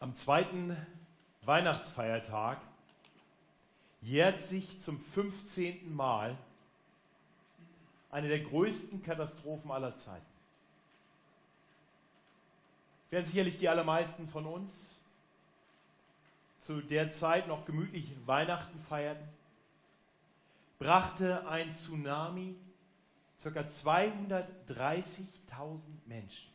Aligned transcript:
Am 0.00 0.16
zweiten 0.16 0.76
Weihnachtsfeiertag 1.42 2.58
jährt 4.00 4.42
sich 4.42 4.80
zum 4.80 4.98
15. 4.98 5.94
Mal 5.94 6.38
eine 8.10 8.28
der 8.28 8.40
größten 8.40 9.02
Katastrophen 9.02 9.70
aller 9.70 9.94
Zeiten. 9.98 10.24
Während 13.10 13.26
sicherlich 13.26 13.58
die 13.58 13.68
allermeisten 13.68 14.26
von 14.26 14.46
uns 14.46 15.02
zu 16.60 16.80
der 16.80 17.10
Zeit 17.10 17.46
noch 17.46 17.66
gemütlich 17.66 18.10
Weihnachten 18.24 18.80
feierten, 18.88 19.28
brachte 20.78 21.46
ein 21.46 21.74
Tsunami 21.74 22.56
ca. 23.42 23.50
230.000 23.50 25.26
Menschen 26.06 26.48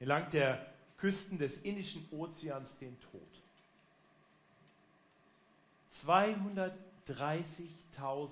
entlang 0.00 0.28
der 0.28 0.75
Küsten 0.98 1.38
des 1.38 1.58
Indischen 1.58 2.08
Ozeans 2.10 2.76
den 2.78 2.98
Tod. 3.00 3.20
230.000 5.92 8.30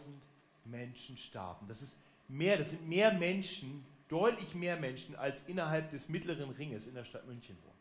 Menschen 0.65 1.17
starben. 1.17 1.69
Das 1.69 1.83
ist 1.83 1.97
mehr, 2.29 2.57
das 2.57 2.71
sind 2.71 2.89
mehr 2.89 3.13
Menschen, 3.13 3.85
deutlich 4.09 4.55
mehr 4.55 4.77
Menschen, 4.77 5.17
als 5.17 5.43
innerhalb 5.47 5.91
des 5.91 6.09
mittleren 6.09 6.51
Ringes 6.51 6.87
in 6.87 6.95
der 6.95 7.05
Stadt 7.05 7.27
München 7.27 7.57
wohnen. 7.63 7.75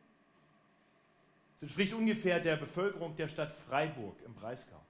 Das 1.60 1.70
entspricht 1.70 1.94
ungefähr 1.94 2.40
der 2.40 2.58
Bevölkerung 2.58 3.16
der 3.16 3.28
Stadt 3.28 3.54
Freiburg 3.68 4.16
im 4.26 4.34
Breisgau. 4.34 4.82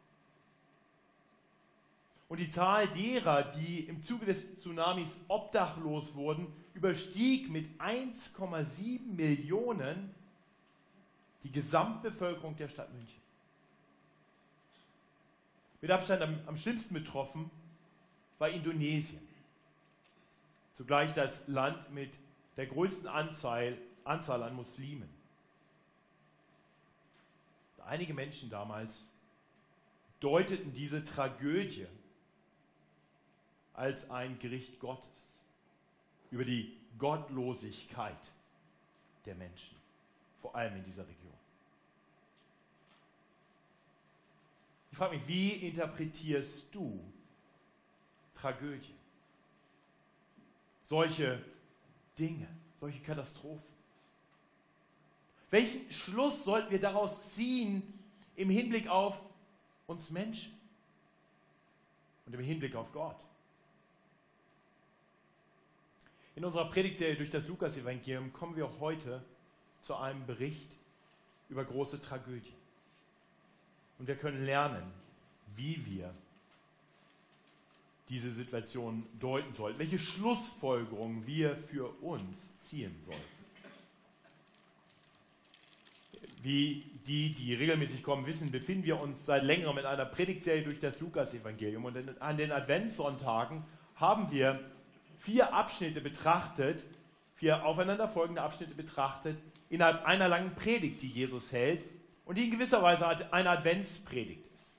Und 2.30 2.39
die 2.39 2.49
Zahl 2.49 2.88
derer, 2.88 3.44
die 3.44 3.81
im 3.81 4.02
Zuge 4.02 4.25
des 4.25 4.57
Tsunamis 4.57 5.17
obdachlos 5.28 6.16
wurden, 6.16 6.47
überstieg 6.73 7.49
mit 7.49 7.79
1,7 7.79 9.02
Millionen 9.05 10.13
die 11.43 11.52
Gesamtbevölkerung 11.52 12.55
der 12.55 12.67
Stadt 12.67 12.91
München. 12.93 13.21
Mit 15.81 15.91
Abstand 15.91 16.21
am, 16.21 16.39
am 16.45 16.55
schlimmsten 16.57 16.94
betroffen 16.94 17.51
war 18.39 18.49
Indonesien. 18.49 19.21
Zugleich 20.75 21.13
das 21.13 21.47
Land 21.47 21.91
mit 21.91 22.13
der 22.57 22.67
größten 22.67 23.07
Anzahl, 23.07 23.77
Anzahl 24.03 24.41
an 24.44 24.55
Muslimen. 24.55 25.09
Einige 27.85 28.13
Menschen 28.13 28.49
damals 28.49 29.05
deuteten 30.21 30.73
diese 30.73 31.03
Tragödie 31.03 31.85
als 33.73 34.09
ein 34.09 34.39
Gericht 34.39 34.79
Gottes 34.79 35.33
über 36.34 36.44
die 36.44 36.76
Gottlosigkeit 36.98 38.17
der 39.26 39.36
Menschen, 39.36 39.78
vor 40.42 40.56
allem 40.56 40.75
in 40.78 40.84
dieser 40.84 41.08
Region. 41.08 41.31
Ich 44.92 44.98
frage 44.98 45.16
mich, 45.16 45.28
wie 45.28 45.52
interpretierst 45.67 46.66
du 46.73 47.00
Tragödie? 48.34 48.95
Solche 50.88 51.40
Dinge, 52.17 52.47
solche 52.78 53.02
Katastrophen. 53.03 53.73
Welchen 55.52 55.90
Schluss 55.92 56.44
sollten 56.44 56.72
wir 56.72 56.80
daraus 56.80 57.36
ziehen 57.36 57.84
im 58.36 58.50
Hinblick 58.50 58.88
auf 58.88 59.22
uns 59.86 60.09
Menschen 60.09 60.52
und 62.25 62.34
im 62.34 62.42
Hinblick 62.42 62.75
auf 62.75 62.92
Gott? 62.92 63.20
In 66.36 66.45
unserer 66.45 66.70
Predigtserie 66.70 67.16
durch 67.16 67.30
das 67.30 67.48
Lukas-Evangelium 67.48 68.34
kommen 68.34 68.56
wir 68.56 68.80
heute 68.80 69.24
zu 69.81 69.96
einem 69.96 70.25
Bericht 70.25 70.69
über 71.50 71.63
große 71.63 72.02
Tragödien. 72.02 72.56
Und 74.00 74.07
wir 74.07 74.16
können 74.16 74.44
lernen, 74.44 74.84
wie 75.56 75.85
wir 75.85 76.13
diese 78.09 78.34
Situation 78.34 79.06
deuten 79.19 79.53
sollten, 79.53 79.80
welche 79.80 80.00
Schlussfolgerungen 80.00 81.25
wir 81.28 81.56
für 81.56 81.90
uns 82.02 82.50
ziehen 82.62 82.96
sollten. 83.02 83.22
Wie 86.41 86.84
die, 87.07 87.34
die 87.34 87.53
regelmäßig 87.53 88.03
kommen, 88.03 88.25
wissen, 88.25 88.52
befinden 88.52 88.84
wir 88.84 89.00
uns 89.00 89.25
seit 89.25 89.44
längerem 89.44 89.78
in 89.78 89.86
einer 89.86 90.06
Predigtserie 90.06 90.63
durch 90.63 90.80
das 90.80 91.00
Lukas-Evangelium. 91.00 91.86
Und 91.86 92.22
an 92.22 92.38
den 92.38 92.52
Adventssonntagen 92.52 93.63
haben 93.96 94.30
wir 94.31 94.59
vier 95.23 95.53
Abschnitte 95.53 96.01
betrachtet, 96.01 96.84
vier 97.35 97.66
aufeinanderfolgende 97.66 98.41
Abschnitte 98.41 98.75
betrachtet, 98.75 99.38
innerhalb 99.69 100.06
einer 100.06 100.28
langen 100.28 100.53
Predigt, 100.56 101.01
die 101.01 101.07
Jesus 101.07 101.51
hält 101.51 101.84
und 102.25 102.38
die 102.38 102.45
in 102.45 102.51
gewisser 102.51 102.84
Weise 102.84 103.33
eine 103.33 103.50
Adventspredigt 103.50 104.45
ist. 104.45 104.72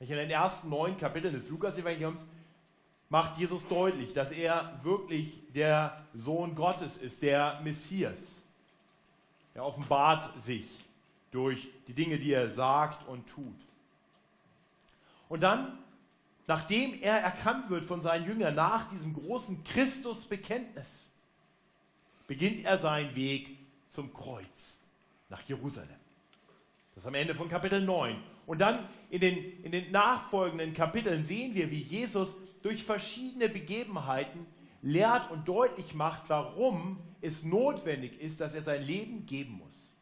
In 0.00 0.08
den 0.08 0.30
ersten 0.30 0.70
neun 0.70 0.96
Kapiteln 0.96 1.34
des 1.34 1.48
Lukas-Evangeliums 1.48 2.24
macht 3.08 3.38
Jesus 3.38 3.68
deutlich, 3.68 4.12
dass 4.12 4.32
er 4.32 4.80
wirklich 4.82 5.40
der 5.54 6.04
Sohn 6.14 6.54
Gottes 6.54 6.96
ist, 6.96 7.22
der 7.22 7.60
Messias. 7.62 8.42
Er 9.54 9.64
offenbart 9.64 10.42
sich 10.42 10.66
durch 11.30 11.68
die 11.86 11.94
Dinge, 11.94 12.18
die 12.18 12.32
er 12.32 12.50
sagt 12.50 13.06
und 13.08 13.26
tut. 13.28 13.54
Und 15.28 15.42
dann 15.42 15.78
nachdem 16.46 16.94
er 16.94 17.18
erkannt 17.18 17.70
wird 17.70 17.84
von 17.84 18.00
seinen 18.00 18.26
Jüngern 18.26 18.54
nach 18.54 18.88
diesem 18.88 19.14
großen 19.14 19.64
Christusbekenntnis, 19.64 21.10
beginnt 22.26 22.64
er 22.64 22.78
seinen 22.78 23.14
Weg 23.14 23.58
zum 23.90 24.12
Kreuz 24.12 24.80
nach 25.28 25.42
Jerusalem. 25.42 25.88
Das 26.94 27.04
ist 27.04 27.08
am 27.08 27.14
Ende 27.14 27.34
von 27.34 27.48
Kapitel 27.48 27.82
9. 27.82 28.22
Und 28.46 28.60
dann 28.60 28.88
in 29.10 29.20
den, 29.20 29.62
in 29.62 29.72
den 29.72 29.90
nachfolgenden 29.90 30.72
Kapiteln 30.72 31.24
sehen 31.24 31.54
wir, 31.54 31.70
wie 31.70 31.82
Jesus 31.82 32.34
durch 32.62 32.84
verschiedene 32.84 33.48
Begebenheiten 33.48 34.46
lehrt 34.82 35.30
und 35.30 35.46
deutlich 35.46 35.94
macht, 35.94 36.28
warum 36.28 36.98
es 37.20 37.42
notwendig 37.42 38.20
ist, 38.20 38.40
dass 38.40 38.54
er 38.54 38.62
sein 38.62 38.82
Leben 38.82 39.26
geben 39.26 39.54
muss. 39.54 39.94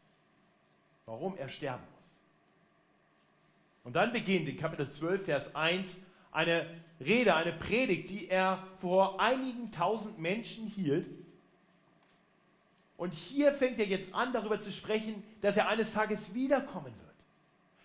Warum 1.06 1.36
er 1.36 1.48
sterben 1.48 1.82
muss. 1.82 2.20
Und 3.82 3.96
dann 3.96 4.12
beginnt 4.12 4.48
in 4.48 4.56
Kapitel 4.56 4.90
12, 4.90 5.24
Vers 5.24 5.54
1 5.54 6.00
eine 6.34 6.66
Rede, 7.00 7.34
eine 7.34 7.52
Predigt, 7.52 8.10
die 8.10 8.28
er 8.28 8.62
vor 8.80 9.20
einigen 9.20 9.70
tausend 9.70 10.18
Menschen 10.18 10.66
hielt. 10.66 11.06
Und 12.96 13.14
hier 13.14 13.52
fängt 13.52 13.78
er 13.78 13.86
jetzt 13.86 14.14
an, 14.14 14.32
darüber 14.32 14.60
zu 14.60 14.70
sprechen, 14.70 15.22
dass 15.40 15.56
er 15.56 15.68
eines 15.68 15.92
Tages 15.92 16.34
wiederkommen 16.34 16.92
wird. 16.92 17.14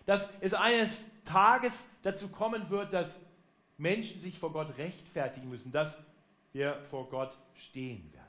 Dass 0.06 0.28
es 0.40 0.54
eines 0.54 1.04
Tages 1.24 1.72
dazu 2.02 2.28
kommen 2.28 2.68
wird, 2.70 2.92
dass 2.92 3.18
Menschen 3.78 4.20
sich 4.20 4.38
vor 4.38 4.52
Gott 4.52 4.76
rechtfertigen 4.78 5.48
müssen, 5.48 5.72
dass 5.72 5.98
wir 6.52 6.78
vor 6.90 7.08
Gott 7.08 7.36
stehen 7.54 8.12
werden. 8.12 8.26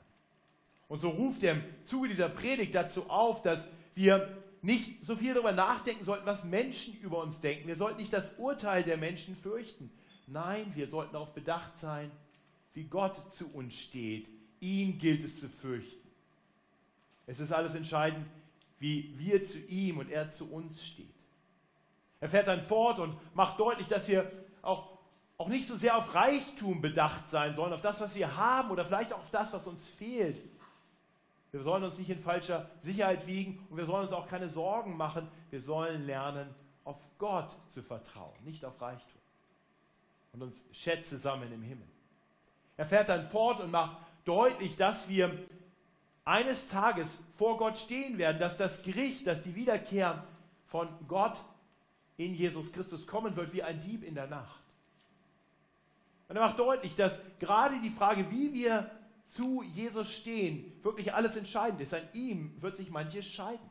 Und 0.88 1.00
so 1.00 1.10
ruft 1.10 1.42
er 1.42 1.54
im 1.54 1.64
Zuge 1.84 2.08
dieser 2.08 2.28
Predigt 2.28 2.74
dazu 2.74 3.08
auf, 3.10 3.42
dass 3.42 3.66
wir 3.94 4.28
nicht 4.60 5.04
so 5.04 5.16
viel 5.16 5.34
darüber 5.34 5.52
nachdenken 5.52 6.04
sollten, 6.04 6.26
was 6.26 6.44
Menschen 6.44 6.96
über 7.00 7.18
uns 7.18 7.40
denken. 7.40 7.66
Wir 7.66 7.76
sollten 7.76 7.98
nicht 7.98 8.12
das 8.12 8.34
Urteil 8.38 8.84
der 8.84 8.96
Menschen 8.96 9.36
fürchten, 9.36 9.90
Nein, 10.26 10.72
wir 10.74 10.88
sollten 10.88 11.12
darauf 11.12 11.32
bedacht 11.32 11.78
sein, 11.78 12.10
wie 12.74 12.84
Gott 12.84 13.32
zu 13.32 13.52
uns 13.52 13.74
steht. 13.74 14.28
Ihn 14.60 14.98
gilt 14.98 15.24
es 15.24 15.40
zu 15.40 15.48
fürchten. 15.48 16.08
Es 17.26 17.40
ist 17.40 17.52
alles 17.52 17.74
entscheidend, 17.74 18.26
wie 18.78 19.16
wir 19.18 19.44
zu 19.44 19.58
ihm 19.58 19.98
und 19.98 20.10
er 20.10 20.30
zu 20.30 20.50
uns 20.50 20.84
steht. 20.84 21.06
Er 22.20 22.28
fährt 22.28 22.48
dann 22.48 22.62
fort 22.62 22.98
und 22.98 23.16
macht 23.34 23.58
deutlich, 23.58 23.88
dass 23.88 24.08
wir 24.08 24.30
auch, 24.60 24.98
auch 25.38 25.48
nicht 25.48 25.66
so 25.66 25.76
sehr 25.76 25.96
auf 25.96 26.14
Reichtum 26.14 26.80
bedacht 26.80 27.28
sein 27.28 27.54
sollen, 27.54 27.72
auf 27.72 27.80
das, 27.80 28.00
was 28.00 28.14
wir 28.14 28.36
haben 28.36 28.70
oder 28.70 28.84
vielleicht 28.84 29.12
auch 29.12 29.18
auf 29.18 29.30
das, 29.30 29.52
was 29.52 29.66
uns 29.66 29.88
fehlt. 29.88 30.40
Wir 31.50 31.62
sollen 31.62 31.84
uns 31.84 31.98
nicht 31.98 32.10
in 32.10 32.20
falscher 32.20 32.70
Sicherheit 32.80 33.26
wiegen 33.26 33.66
und 33.68 33.76
wir 33.76 33.86
sollen 33.86 34.04
uns 34.04 34.12
auch 34.12 34.26
keine 34.26 34.48
Sorgen 34.48 34.96
machen. 34.96 35.28
Wir 35.50 35.60
sollen 35.60 36.06
lernen, 36.06 36.48
auf 36.84 36.98
Gott 37.18 37.54
zu 37.68 37.82
vertrauen, 37.82 38.32
nicht 38.44 38.64
auf 38.64 38.80
Reichtum 38.80 39.21
und 40.32 40.42
uns 40.42 40.54
Schätze 40.72 41.18
sammeln 41.18 41.52
im 41.52 41.62
Himmel. 41.62 41.86
Er 42.76 42.86
fährt 42.86 43.08
dann 43.08 43.28
fort 43.28 43.60
und 43.60 43.70
macht 43.70 43.96
deutlich, 44.24 44.76
dass 44.76 45.08
wir 45.08 45.38
eines 46.24 46.68
Tages 46.68 47.18
vor 47.36 47.58
Gott 47.58 47.76
stehen 47.78 48.18
werden, 48.18 48.38
dass 48.38 48.56
das 48.56 48.82
Gericht, 48.82 49.26
dass 49.26 49.42
die 49.42 49.54
Wiederkehr 49.54 50.24
von 50.66 50.88
Gott 51.06 51.42
in 52.16 52.34
Jesus 52.34 52.72
Christus 52.72 53.06
kommen 53.06 53.36
wird 53.36 53.52
wie 53.52 53.62
ein 53.62 53.80
Dieb 53.80 54.04
in 54.04 54.14
der 54.14 54.26
Nacht. 54.26 54.62
Und 56.28 56.36
er 56.36 56.42
macht 56.42 56.58
deutlich, 56.58 56.94
dass 56.94 57.20
gerade 57.38 57.80
die 57.80 57.90
Frage, 57.90 58.30
wie 58.30 58.54
wir 58.54 58.90
zu 59.26 59.62
Jesus 59.62 60.10
stehen, 60.10 60.72
wirklich 60.82 61.12
alles 61.12 61.36
entscheidend 61.36 61.80
ist. 61.80 61.92
An 61.92 62.08
ihm 62.12 62.54
wird 62.60 62.76
sich 62.76 62.90
manches 62.90 63.26
scheiden. 63.26 63.68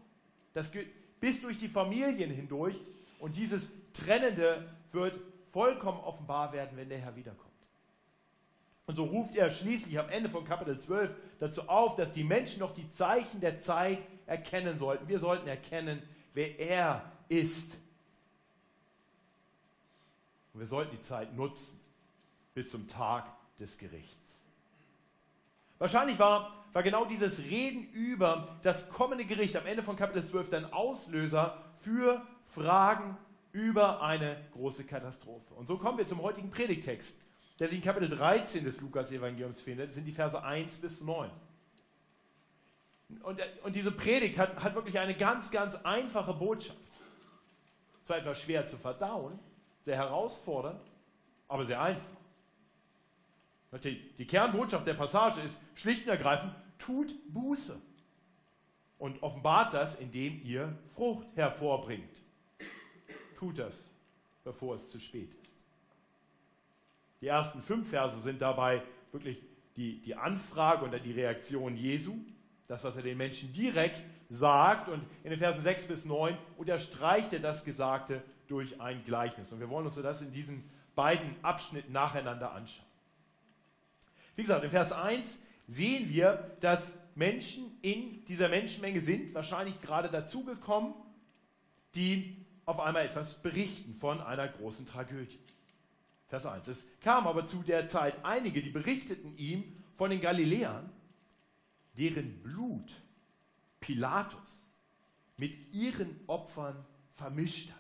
Das 0.54 0.72
geht 0.72 1.19
bis 1.19 1.42
durch 1.42 1.57
die 1.57 1.69
Familien 1.69 2.30
hindurch 2.30 2.75
und 3.19 3.38
dieses 3.38 3.69
Trennende 3.94 4.68
wird 4.92 5.19
vollkommen 5.51 6.00
offenbar 6.00 6.53
werden, 6.53 6.77
wenn 6.77 6.89
der 6.89 7.00
Herr 7.00 7.15
wiederkommt. 7.15 7.51
Und 8.88 8.95
so 8.95 9.06
ruft 9.06 9.36
er 9.36 9.50
schließlich 9.50 9.98
am 10.00 10.09
Ende 10.09 10.30
von 10.30 10.44
Kapitel 10.44 10.77
12 10.80 11.15
dazu 11.39 11.69
auf, 11.69 11.95
dass 11.95 12.12
die 12.12 12.24
Menschen 12.24 12.59
noch 12.59 12.74
die 12.74 12.92
Zeichen 12.92 13.39
der 13.39 13.62
Zeit 13.62 14.00
erkennen 14.25 14.77
sollten. 14.77 15.07
Wir 15.07 15.19
sollten 15.19 15.48
erkennen, 15.48 16.01
wer 16.33 16.59
er 16.59 17.12
ist. 17.30 17.77
Und 20.53 20.59
wir 20.59 20.68
sollten 20.68 20.92
die 20.92 21.01
Zeit 21.01 21.33
nutzen 21.36 21.80
bis 22.54 22.69
zum 22.69 22.88
Tag 22.88 23.25
des 23.59 23.77
Gerichts. 23.77 24.18
Wahrscheinlich 25.77 26.19
war, 26.19 26.65
war 26.74 26.83
genau 26.83 27.06
dieses 27.06 27.39
Reden 27.39 27.89
über 27.94 28.59
das 28.62 28.89
kommende 28.89 29.25
Gericht 29.25 29.56
am 29.56 29.65
Ende 29.65 29.83
von 29.83 29.95
Kapitel 29.95 30.25
12 30.25 30.50
dann 30.50 30.74
Auslöser 30.74 31.57
für 31.81 32.21
Fragen 32.54 33.18
über 33.53 34.01
eine 34.01 34.38
große 34.53 34.83
Katastrophe. 34.83 35.53
Und 35.56 35.68
so 35.68 35.77
kommen 35.77 35.98
wir 35.98 36.07
zum 36.07 36.21
heutigen 36.21 36.50
Predigtext, 36.50 37.15
der 37.59 37.68
sich 37.68 37.77
in 37.77 37.83
Kapitel 37.83 38.09
13 38.09 38.63
des 38.63 38.81
Lukas-Evangeliums 38.81 39.59
findet. 39.59 39.89
Das 39.89 39.95
sind 39.95 40.06
die 40.06 40.12
Verse 40.12 40.42
1 40.42 40.77
bis 40.77 41.01
9. 41.01 41.30
Und, 43.24 43.42
und 43.63 43.75
diese 43.75 43.92
Predigt 43.92 44.38
hat, 44.38 44.63
hat 44.63 44.74
wirklich 44.74 44.98
eine 44.98 45.15
ganz, 45.15 45.51
ganz 45.51 45.75
einfache 45.75 46.33
Botschaft. 46.33 46.80
Zwar 48.03 48.18
etwas 48.18 48.39
schwer 48.42 48.65
zu 48.65 48.77
verdauen, 48.77 49.38
sehr 49.83 49.97
herausfordernd, 49.97 50.81
aber 51.47 51.65
sehr 51.65 51.81
einfach. 51.81 52.06
Die, 53.83 54.09
die 54.18 54.25
Kernbotschaft 54.25 54.86
der 54.86 54.95
Passage 54.95 55.42
ist 55.42 55.57
schlicht 55.75 56.04
und 56.04 56.09
ergreifend, 56.09 56.54
tut 56.77 57.13
Buße 57.31 57.80
und 58.97 59.21
offenbart 59.24 59.74
das, 59.74 59.95
indem 59.95 60.42
ihr 60.44 60.77
Frucht 60.95 61.27
hervorbringt. 61.36 62.21
Tut 63.42 63.58
das, 63.58 63.92
bevor 64.44 64.76
es 64.76 64.86
zu 64.86 65.00
spät 65.00 65.34
ist. 65.42 65.66
Die 67.22 67.28
ersten 67.28 67.60
fünf 67.64 67.90
Verse 67.90 68.20
sind 68.20 68.40
dabei 68.40 68.84
wirklich 69.12 69.42
die, 69.76 70.00
die 70.00 70.14
Anfrage 70.14 70.86
und 70.86 70.94
die 71.04 71.12
Reaktion 71.12 71.76
Jesu, 71.76 72.20
das, 72.68 72.84
was 72.84 72.96
er 72.98 73.02
den 73.02 73.18
Menschen 73.18 73.52
direkt 73.52 74.04
sagt. 74.30 74.90
Und 74.90 75.02
in 75.24 75.32
den 75.32 75.40
Versen 75.40 75.60
6 75.60 75.88
bis 75.88 76.06
9 76.06 76.38
unterstreicht 76.56 77.34
er 77.34 77.40
das 77.40 77.66
Gesagte 77.66 78.22
durch 78.48 78.80
ein 78.80 79.04
Gleichnis. 79.06 79.52
Und 79.52 79.60
wir 79.60 79.72
wollen 79.72 79.88
uns 79.88 79.96
das 79.96 80.22
in 80.22 80.32
diesen 80.32 80.64
beiden 80.94 81.34
Abschnitten 81.42 81.92
nacheinander 81.92 82.52
anschauen. 82.52 82.86
Wie 84.36 84.44
gesagt, 84.44 84.64
in 84.64 84.70
Vers 84.70 84.92
1 84.92 85.40
sehen 85.68 86.10
wir, 86.10 86.52
dass 86.60 86.92
Menschen 87.16 87.76
in 87.82 88.24
dieser 88.26 88.50
Menschenmenge 88.50 89.02
sind, 89.02 89.34
wahrscheinlich 89.34 89.82
gerade 89.82 90.10
dazugekommen, 90.10 90.94
die 91.96 92.41
auf 92.66 92.80
einmal 92.80 93.06
etwas 93.06 93.42
berichten 93.42 93.96
von 94.00 94.22
einer 94.22 94.48
großen 94.48 94.86
Tragödie. 94.86 95.40
Vers 96.28 96.46
1. 96.46 96.68
Es 96.68 96.86
kam 97.02 97.28
aber 97.28 97.46
zu 97.46 97.62
der 97.63 97.88
Zeit 97.88 98.24
einige, 98.24 98.62
die 98.62 98.69
berichteten 98.69 99.38
ihm 99.38 99.63
von 99.98 100.10
den 100.10 100.22
Galiläern, 100.22 100.90
deren 101.98 102.42
Blut 102.42 102.94
Pilatus 103.81 104.69
mit 105.38 105.74
ihren 105.74 106.19
Opfern 106.28 106.86
vermischt 107.16 107.69
hat. 107.72 107.78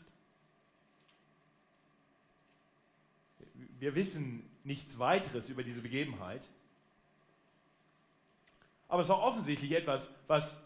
Wir 3.79 3.95
wissen 3.95 4.49
nichts 4.63 4.99
weiteres 4.99 5.49
über 5.49 5.63
diese 5.63 5.81
Begebenheit. 5.81 6.47
Aber 8.87 9.01
es 9.01 9.09
war 9.09 9.19
offensichtlich 9.19 9.71
etwas, 9.71 10.09
was, 10.27 10.61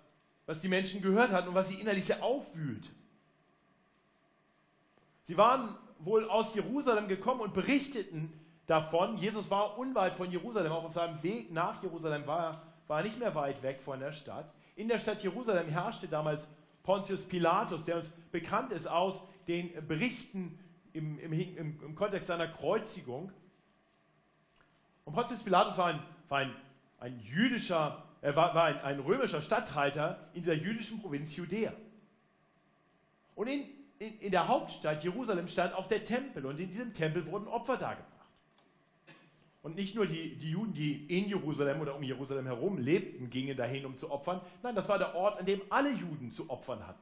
was 0.47 0.59
die 0.59 0.67
Menschen 0.67 1.01
gehört 1.01 1.31
hatten 1.31 1.49
und 1.49 1.55
was 1.55 1.67
sie 1.67 1.75
innerlich 1.75 2.05
sehr 2.05 2.23
aufwühlt. 2.23 2.89
Sie 5.27 5.37
waren 5.37 5.75
wohl 5.99 6.29
aus 6.29 6.53
Jerusalem 6.53 7.07
gekommen 7.07 7.41
und 7.41 7.53
berichteten 7.53 8.31
davon. 8.67 9.17
Jesus 9.17 9.49
war 9.49 9.77
unweit 9.77 10.13
von 10.15 10.31
Jerusalem, 10.31 10.71
auch 10.71 10.83
auf 10.83 10.93
seinem 10.93 11.21
Weg 11.23 11.51
nach 11.51 11.81
Jerusalem 11.81 12.25
war, 12.27 12.61
war 12.87 12.99
er 12.99 13.03
nicht 13.03 13.19
mehr 13.19 13.33
weit 13.33 13.61
weg 13.63 13.81
von 13.83 13.99
der 13.99 14.11
Stadt. 14.11 14.51
In 14.75 14.87
der 14.87 14.99
Stadt 14.99 15.23
Jerusalem 15.23 15.67
herrschte 15.69 16.07
damals 16.07 16.47
Pontius 16.83 17.23
Pilatus, 17.23 17.83
der 17.83 17.97
uns 17.97 18.09
bekannt 18.31 18.71
ist 18.71 18.87
aus 18.87 19.21
den 19.47 19.71
Berichten 19.87 20.59
im, 20.93 21.17
im, 21.19 21.33
im, 21.33 21.83
im 21.83 21.95
Kontext 21.95 22.27
seiner 22.27 22.47
Kreuzigung. 22.47 23.31
Und 25.03 25.13
Pontius 25.13 25.41
Pilatus 25.43 25.77
war 25.77 25.87
ein, 25.87 25.99
war 26.29 26.39
ein, 26.39 26.55
ein 26.99 27.19
jüdischer, 27.19 28.03
er 28.21 28.35
war, 28.35 28.53
war 28.53 28.65
ein, 28.65 28.77
ein, 28.81 28.99
römischer 28.99 29.41
Statthalter 29.41 30.29
in 30.33 30.43
dieser 30.43 30.55
jüdischen 30.55 31.01
Provinz 31.01 31.35
Judäa. 31.35 31.73
Und 33.35 33.47
in, 33.47 33.65
in, 33.99 34.19
in 34.19 34.31
der 34.31 34.47
Hauptstadt 34.47 35.03
Jerusalem 35.03 35.47
stand 35.47 35.73
auch 35.73 35.87
der 35.87 36.03
Tempel 36.03 36.45
und 36.45 36.59
in 36.59 36.69
diesem 36.69 36.93
Tempel 36.93 37.25
wurden 37.25 37.47
Opfer 37.47 37.77
dargebracht. 37.77 38.11
Und 39.63 39.75
nicht 39.75 39.95
nur 39.95 40.05
die, 40.05 40.35
die 40.35 40.51
Juden, 40.51 40.73
die 40.73 41.05
in 41.07 41.27
Jerusalem 41.27 41.81
oder 41.81 41.95
um 41.95 42.03
Jerusalem 42.03 42.45
herum 42.45 42.77
lebten, 42.77 43.31
gingen 43.31 43.57
dahin, 43.57 43.85
um 43.85 43.97
zu 43.97 44.11
opfern. 44.11 44.41
Nein, 44.61 44.75
das 44.75 44.87
war 44.87 44.99
der 44.99 45.15
Ort, 45.15 45.39
an 45.39 45.45
dem 45.45 45.61
alle 45.69 45.89
Juden 45.89 46.31
zu 46.31 46.49
opfern 46.51 46.85
hatten. 46.85 47.01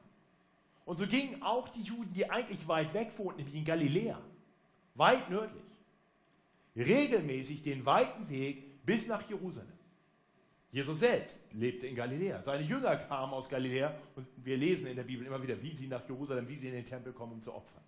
Und 0.86 0.98
so 0.98 1.06
gingen 1.06 1.42
auch 1.42 1.68
die 1.68 1.82
Juden, 1.82 2.12
die 2.14 2.30
eigentlich 2.30 2.66
weit 2.66 2.94
weg 2.94 3.12
wohnten, 3.18 3.38
nämlich 3.38 3.54
in 3.54 3.64
Galiläa, 3.64 4.18
weit 4.94 5.28
nördlich, 5.28 5.62
regelmäßig 6.74 7.62
den 7.62 7.84
weiten 7.84 8.28
Weg 8.30 8.84
bis 8.86 9.06
nach 9.06 9.28
Jerusalem. 9.28 9.68
Jesus 10.74 10.98
selbst 10.98 11.38
lebte 11.52 11.86
in 11.86 11.94
Galiläa. 11.94 12.42
Seine 12.42 12.64
Jünger 12.64 12.96
kamen 12.96 13.32
aus 13.32 13.48
Galiläa 13.48 13.94
und 14.16 14.26
wir 14.38 14.56
lesen 14.56 14.88
in 14.88 14.96
der 14.96 15.04
Bibel 15.04 15.24
immer 15.24 15.40
wieder, 15.40 15.62
wie 15.62 15.72
sie 15.72 15.86
nach 15.86 16.02
Jerusalem, 16.08 16.48
wie 16.48 16.56
sie 16.56 16.66
in 16.66 16.74
den 16.74 16.84
Tempel 16.84 17.12
kommen, 17.12 17.34
um 17.34 17.40
zu 17.40 17.54
opfern. 17.54 17.80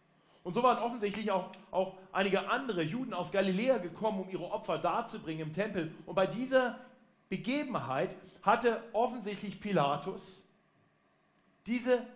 Und 0.45 0.55
so 0.55 0.63
waren 0.63 0.79
offensichtlich 0.79 1.33
auch, 1.33 1.51
auch 1.73 1.99
einige 2.13 2.49
andere 2.49 2.83
Juden 2.83 3.13
aus 3.13 3.33
Galiläa 3.33 3.79
gekommen, 3.79 4.21
um 4.21 4.31
ihre 4.31 4.49
Opfer 4.53 4.79
darzubringen 4.79 5.49
im 5.49 5.53
Tempel. 5.53 5.93
Und 6.07 6.15
bei 6.15 6.29
dieser 6.29 6.79
Begebenheit 7.29 8.15
hatte 8.43 8.81
offensichtlich 8.93 9.61
Pilatus 9.61 10.41
diese 11.67 12.07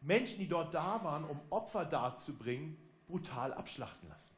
Menschen, 0.00 0.38
die 0.38 0.46
dort 0.46 0.72
da 0.74 1.02
waren, 1.02 1.24
um 1.24 1.40
Opfer 1.50 1.84
darzubringen, 1.84 2.76
brutal 3.08 3.52
abschlachten 3.52 4.08
lassen. 4.10 4.30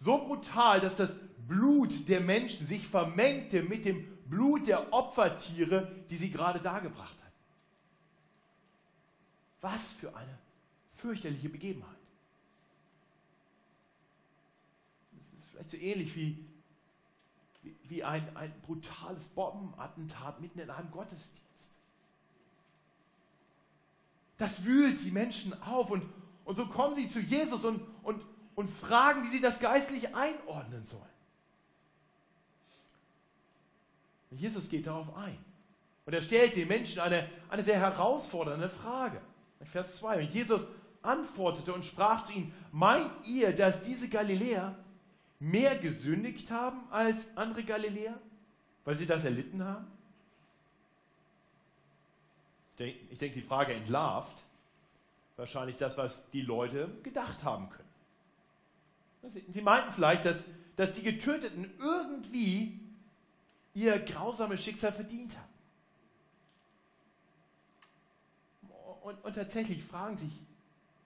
So 0.00 0.18
brutal, 0.18 0.80
dass 0.80 0.96
das 0.96 1.12
Blut 1.46 2.08
der 2.08 2.20
Menschen 2.20 2.66
sich 2.66 2.86
vermengte 2.86 3.62
mit 3.62 3.84
dem 3.84 4.06
Blut 4.28 4.66
der 4.66 4.92
Opfertiere, 4.92 5.90
die 6.10 6.16
sie 6.16 6.30
gerade 6.30 6.60
dargebracht 6.60 7.16
hatten. 7.18 7.32
Was 9.60 9.90
für 9.92 10.14
eine 10.14 10.38
fürchterliche 10.96 11.48
Begebenheit. 11.48 11.96
Das 15.12 15.46
ist 15.46 15.50
vielleicht 15.50 15.70
so 15.70 15.76
ähnlich 15.76 16.16
wie, 16.16 16.44
wie, 17.84 18.04
ein, 18.04 18.36
ein 18.36 18.52
brutales 18.62 19.24
Bombenattentat 19.28 20.40
mitten 20.40 20.60
in 20.60 20.70
einem 20.70 20.90
Gottesdienst. 20.90 21.70
Das 24.36 24.64
wühlt 24.64 25.02
die 25.02 25.10
Menschen 25.10 25.60
auf 25.62 25.90
und, 25.90 26.04
und 26.44 26.56
so 26.56 26.66
kommen 26.66 26.94
sie 26.94 27.08
zu 27.08 27.20
Jesus 27.20 27.64
und, 27.64 27.80
und, 28.02 28.22
und 28.58 28.72
fragen, 28.72 29.22
wie 29.22 29.28
sie 29.28 29.40
das 29.40 29.60
geistlich 29.60 30.16
einordnen 30.16 30.84
sollen. 30.84 31.04
Und 34.32 34.40
Jesus 34.40 34.68
geht 34.68 34.88
darauf 34.88 35.14
ein. 35.16 35.38
Und 36.04 36.12
er 36.12 36.20
stellt 36.22 36.56
den 36.56 36.66
Menschen 36.66 36.98
eine, 36.98 37.30
eine 37.48 37.62
sehr 37.62 37.78
herausfordernde 37.78 38.68
Frage. 38.68 39.20
Vers 39.62 39.98
2. 39.98 40.22
Und 40.22 40.34
Jesus 40.34 40.66
antwortete 41.02 41.72
und 41.72 41.84
sprach 41.84 42.24
zu 42.24 42.32
ihnen, 42.32 42.52
meint 42.72 43.28
ihr, 43.28 43.54
dass 43.54 43.80
diese 43.80 44.08
Galiläer 44.08 44.74
mehr 45.38 45.78
gesündigt 45.78 46.50
haben 46.50 46.80
als 46.90 47.28
andere 47.36 47.62
Galiläer, 47.62 48.18
weil 48.84 48.96
sie 48.96 49.06
das 49.06 49.24
erlitten 49.24 49.64
haben? 49.64 49.86
Ich 52.76 53.18
denke, 53.18 53.40
die 53.40 53.46
Frage 53.46 53.74
entlarvt 53.74 54.42
wahrscheinlich 55.36 55.76
das, 55.76 55.96
was 55.96 56.28
die 56.30 56.42
Leute 56.42 56.88
gedacht 57.04 57.44
haben 57.44 57.70
können. 57.70 57.87
Sie 59.48 59.62
meinten 59.62 59.92
vielleicht, 59.92 60.24
dass, 60.24 60.44
dass 60.76 60.92
die 60.92 61.02
Getöteten 61.02 61.70
irgendwie 61.78 62.80
ihr 63.74 63.98
grausames 63.98 64.62
Schicksal 64.62 64.92
verdient 64.92 65.36
haben. 65.36 65.48
Und, 69.02 69.24
und 69.24 69.34
tatsächlich 69.34 69.82
fragen 69.82 70.16
sich 70.18 70.32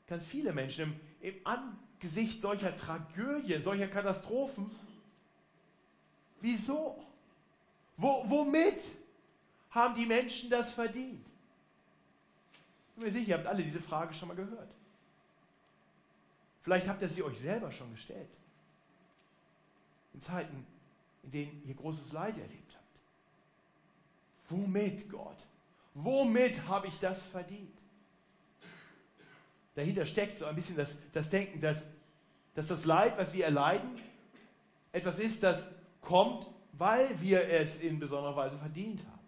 ganz 0.07 0.25
viele 0.25 0.52
Menschen 0.52 1.00
im, 1.21 1.35
im 1.35 1.47
Angesicht 1.47 2.40
solcher 2.42 2.75
Tragödien, 2.75 3.62
solcher 3.62 3.88
Katastrophen, 3.88 4.71
wieso? 6.40 7.02
Wo, 7.97 8.25
womit 8.26 8.78
haben 9.71 9.95
die 9.95 10.07
Menschen 10.07 10.50
das 10.50 10.73
verdient? 10.73 11.25
Ich 12.88 12.95
bin 12.97 13.04
mir 13.04 13.11
sicher, 13.11 13.28
ihr 13.28 13.35
habt 13.38 13.47
alle 13.47 13.62
diese 13.62 13.81
Frage 13.81 14.12
schon 14.14 14.28
mal 14.28 14.35
gehört. 14.35 14.71
Vielleicht 16.62 16.88
habt 16.88 17.02
ihr 17.02 17.09
sie 17.09 17.23
euch 17.23 17.38
selber 17.38 17.71
schon 17.71 17.90
gestellt. 17.92 18.31
In 20.14 20.23
Zeiten, 20.23 20.66
in 21.25 21.31
denen 21.31 21.62
ihr 21.66 21.75
großes 21.75 22.12
Leid 22.12 22.38
erlebt 22.38 22.75
habt. 22.75 22.83
Womit, 24.50 25.11
Gott? 25.11 25.47
Womit 25.95 26.66
habe 26.66 26.87
ich 26.87 26.99
das 26.99 27.25
verdient? 27.26 27.76
Dahinter 29.75 30.07
steckt 30.07 30.38
so 30.38 30.45
ein 30.45 30.54
bisschen 30.54 30.76
das, 30.76 30.95
das 31.12 31.28
Denken, 31.28 31.61
dass, 31.61 31.87
dass 32.54 32.66
das 32.66 32.85
Leid, 32.85 33.16
was 33.16 33.33
wir 33.33 33.45
erleiden, 33.47 33.99
etwas 34.92 35.19
ist, 35.19 35.42
das 35.42 35.66
kommt, 36.00 36.47
weil 36.73 37.21
wir 37.21 37.49
es 37.49 37.76
in 37.76 37.99
besonderer 37.99 38.37
Weise 38.37 38.59
verdient 38.59 39.00
haben. 39.00 39.23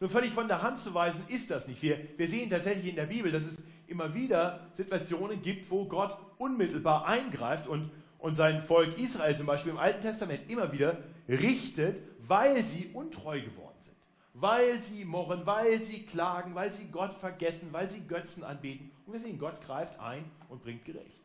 Nur 0.00 0.10
völlig 0.10 0.32
von 0.32 0.48
der 0.48 0.62
Hand 0.62 0.78
zu 0.78 0.92
weisen 0.94 1.24
ist 1.28 1.50
das 1.50 1.66
nicht. 1.66 1.82
Wir, 1.82 1.98
wir 2.16 2.28
sehen 2.28 2.50
tatsächlich 2.50 2.88
in 2.88 2.96
der 2.96 3.06
Bibel, 3.06 3.32
dass 3.32 3.44
es 3.44 3.58
immer 3.86 4.14
wieder 4.14 4.60
Situationen 4.72 5.42
gibt, 5.42 5.70
wo 5.70 5.84
Gott 5.84 6.16
unmittelbar 6.38 7.06
eingreift 7.06 7.66
und, 7.68 7.90
und 8.18 8.36
sein 8.36 8.62
Volk 8.62 8.98
Israel 8.98 9.36
zum 9.36 9.46
Beispiel 9.46 9.72
im 9.72 9.78
Alten 9.78 10.00
Testament 10.00 10.48
immer 10.48 10.72
wieder 10.72 10.98
richtet, 11.28 12.02
weil 12.26 12.64
sie 12.64 12.90
untreu 12.92 13.40
geworden 13.40 13.78
sind. 13.80 13.96
Weil 14.34 14.80
sie 14.82 15.04
murren, 15.04 15.46
weil 15.46 15.82
sie 15.82 16.02
klagen, 16.04 16.54
weil 16.54 16.72
sie 16.72 16.86
Gott 16.86 17.14
vergessen, 17.14 17.68
weil 17.72 17.88
sie 17.88 18.00
Götzen 18.06 18.44
anbeten. 18.44 18.90
Und 19.06 19.12
wir 19.12 19.20
sehen, 19.20 19.38
Gott 19.38 19.60
greift 19.64 19.98
ein 20.00 20.24
und 20.48 20.62
bringt 20.62 20.84
Gericht. 20.84 21.20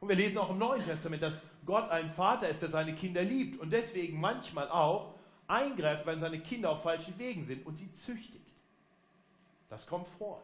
Und 0.00 0.08
wir 0.08 0.16
lesen 0.16 0.38
auch 0.38 0.50
im 0.50 0.58
Neuen 0.58 0.84
Testament, 0.84 1.22
dass 1.22 1.38
Gott 1.66 1.90
ein 1.90 2.10
Vater 2.10 2.48
ist, 2.48 2.62
der 2.62 2.70
seine 2.70 2.94
Kinder 2.94 3.22
liebt 3.22 3.60
und 3.60 3.70
deswegen 3.72 4.20
manchmal 4.20 4.68
auch 4.68 5.14
eingreift, 5.48 6.06
wenn 6.06 6.18
seine 6.18 6.40
Kinder 6.40 6.70
auf 6.70 6.82
falschen 6.82 7.18
Wegen 7.18 7.44
sind 7.44 7.66
und 7.66 7.76
sie 7.76 7.92
züchtigt. 7.92 8.46
Das 9.68 9.86
kommt 9.86 10.08
vor. 10.18 10.42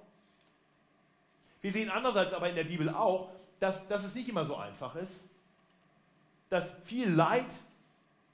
Wir 1.64 1.72
sehen 1.72 1.88
andererseits 1.88 2.34
aber 2.34 2.50
in 2.50 2.56
der 2.56 2.64
Bibel 2.64 2.90
auch, 2.90 3.30
dass, 3.58 3.88
dass 3.88 4.04
es 4.04 4.14
nicht 4.14 4.28
immer 4.28 4.44
so 4.44 4.54
einfach 4.54 4.96
ist, 4.96 5.24
dass 6.50 6.74
viel 6.84 7.08
Leid 7.08 7.46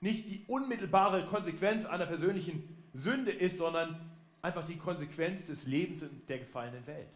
nicht 0.00 0.26
die 0.26 0.44
unmittelbare 0.48 1.24
Konsequenz 1.26 1.84
einer 1.84 2.06
persönlichen 2.06 2.76
Sünde 2.92 3.30
ist, 3.30 3.58
sondern 3.58 4.00
einfach 4.42 4.64
die 4.66 4.76
Konsequenz 4.76 5.44
des 5.44 5.64
Lebens 5.64 6.02
in 6.02 6.26
der 6.26 6.40
gefallenen 6.40 6.84
Welt. 6.88 7.06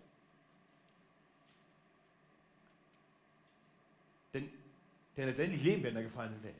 Denn, 4.34 4.48
denn 5.16 5.26
letztendlich 5.26 5.64
leben 5.64 5.82
wir 5.82 5.88
in 5.88 5.96
der 5.96 6.04
gefallenen 6.04 6.40
Welt. 6.44 6.54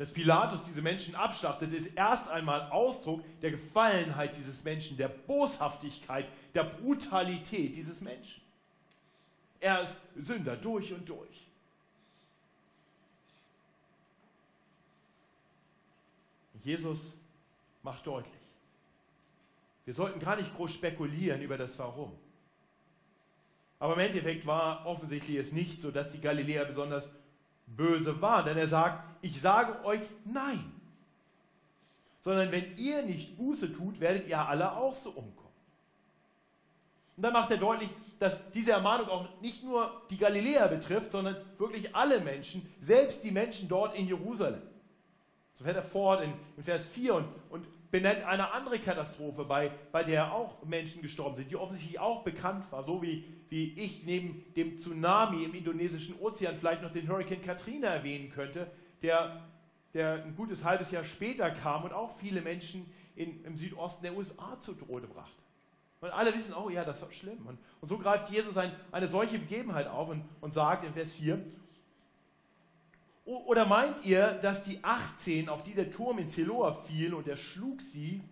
Dass 0.00 0.10
Pilatus 0.10 0.62
diese 0.62 0.80
Menschen 0.80 1.14
abschlachtet, 1.14 1.74
ist 1.74 1.94
erst 1.94 2.26
einmal 2.30 2.70
Ausdruck 2.70 3.22
der 3.42 3.50
Gefallenheit 3.50 4.34
dieses 4.34 4.64
Menschen, 4.64 4.96
der 4.96 5.08
Boshaftigkeit, 5.08 6.26
der 6.54 6.64
Brutalität 6.64 7.76
dieses 7.76 8.00
Menschen. 8.00 8.40
Er 9.60 9.82
ist 9.82 9.94
Sünder 10.16 10.56
durch 10.56 10.90
und 10.94 11.06
durch. 11.06 11.46
Jesus 16.64 17.12
macht 17.82 18.06
deutlich, 18.06 18.32
wir 19.84 19.92
sollten 19.92 20.18
gar 20.18 20.36
nicht 20.36 20.56
groß 20.56 20.72
spekulieren 20.72 21.42
über 21.42 21.58
das 21.58 21.78
Warum. 21.78 22.12
Aber 23.78 23.92
im 23.92 24.00
Endeffekt 24.00 24.46
war 24.46 24.86
offensichtlich 24.86 25.36
es 25.36 25.52
nicht 25.52 25.82
so, 25.82 25.90
dass 25.90 26.10
die 26.10 26.22
Galiläer 26.22 26.64
besonders 26.64 27.10
böse 27.76 28.20
waren, 28.20 28.44
denn 28.44 28.58
er 28.58 28.66
sagt, 28.66 29.04
ich 29.22 29.40
sage 29.40 29.84
euch 29.84 30.00
nein. 30.24 30.72
Sondern 32.20 32.52
wenn 32.52 32.76
ihr 32.76 33.02
nicht 33.02 33.36
Buße 33.36 33.72
tut, 33.72 34.00
werdet 34.00 34.28
ihr 34.28 34.38
alle 34.38 34.72
auch 34.72 34.94
so 34.94 35.10
umkommen. 35.10 35.50
Und 37.16 37.24
dann 37.24 37.32
macht 37.32 37.50
er 37.50 37.58
deutlich, 37.58 37.90
dass 38.18 38.50
diese 38.50 38.72
Ermahnung 38.72 39.08
auch 39.08 39.26
nicht 39.40 39.62
nur 39.62 40.02
die 40.10 40.16
Galiläer 40.16 40.68
betrifft, 40.68 41.10
sondern 41.10 41.36
wirklich 41.58 41.94
alle 41.94 42.20
Menschen, 42.20 42.66
selbst 42.80 43.22
die 43.22 43.30
Menschen 43.30 43.68
dort 43.68 43.94
in 43.94 44.06
Jerusalem. 44.06 44.62
So 45.60 45.64
fährt 45.64 45.76
er 45.76 45.82
fort 45.82 46.22
in, 46.22 46.32
in 46.56 46.62
Vers 46.62 46.86
4 46.86 47.16
und, 47.16 47.26
und 47.50 47.66
benennt 47.90 48.24
eine 48.24 48.50
andere 48.52 48.78
Katastrophe, 48.78 49.44
bei, 49.44 49.70
bei 49.92 50.02
der 50.02 50.32
auch 50.32 50.64
Menschen 50.64 51.02
gestorben 51.02 51.36
sind, 51.36 51.50
die 51.50 51.56
offensichtlich 51.56 52.00
auch 52.00 52.24
bekannt 52.24 52.64
war, 52.72 52.82
so 52.82 53.02
wie, 53.02 53.26
wie 53.50 53.78
ich 53.78 54.04
neben 54.04 54.42
dem 54.54 54.78
Tsunami 54.78 55.44
im 55.44 55.52
indonesischen 55.52 56.18
Ozean 56.18 56.56
vielleicht 56.56 56.80
noch 56.80 56.94
den 56.94 57.06
Hurricane 57.06 57.42
Katrina 57.42 57.88
erwähnen 57.88 58.30
könnte, 58.30 58.70
der, 59.02 59.50
der 59.92 60.24
ein 60.24 60.34
gutes 60.34 60.64
halbes 60.64 60.92
Jahr 60.92 61.04
später 61.04 61.50
kam 61.50 61.84
und 61.84 61.92
auch 61.92 62.16
viele 62.16 62.40
Menschen 62.40 62.90
in, 63.14 63.44
im 63.44 63.58
Südosten 63.58 64.02
der 64.02 64.16
USA 64.16 64.58
zu 64.60 64.72
Tode 64.72 65.08
brachte. 65.08 65.42
Und 66.00 66.08
alle 66.08 66.32
wissen, 66.32 66.54
oh 66.54 66.70
ja, 66.70 66.86
das 66.86 67.02
war 67.02 67.12
schlimm. 67.12 67.46
Und, 67.46 67.58
und 67.82 67.88
so 67.90 67.98
greift 67.98 68.30
Jesus 68.30 68.56
ein, 68.56 68.72
eine 68.92 69.08
solche 69.08 69.38
Begebenheit 69.38 69.88
auf 69.88 70.08
und, 70.08 70.24
und 70.40 70.54
sagt 70.54 70.86
in 70.86 70.94
Vers 70.94 71.12
4, 71.12 71.38
oder 73.30 73.64
meint 73.64 74.04
ihr, 74.04 74.32
dass 74.34 74.62
die 74.62 74.82
18, 74.82 75.48
auf 75.48 75.62
die 75.62 75.74
der 75.74 75.90
Turm 75.90 76.18
in 76.18 76.28
Zeloa 76.28 76.72
fiel 76.72 77.14
und 77.14 77.28
er 77.28 77.36
schlug 77.36 77.80
sie, 77.82 78.22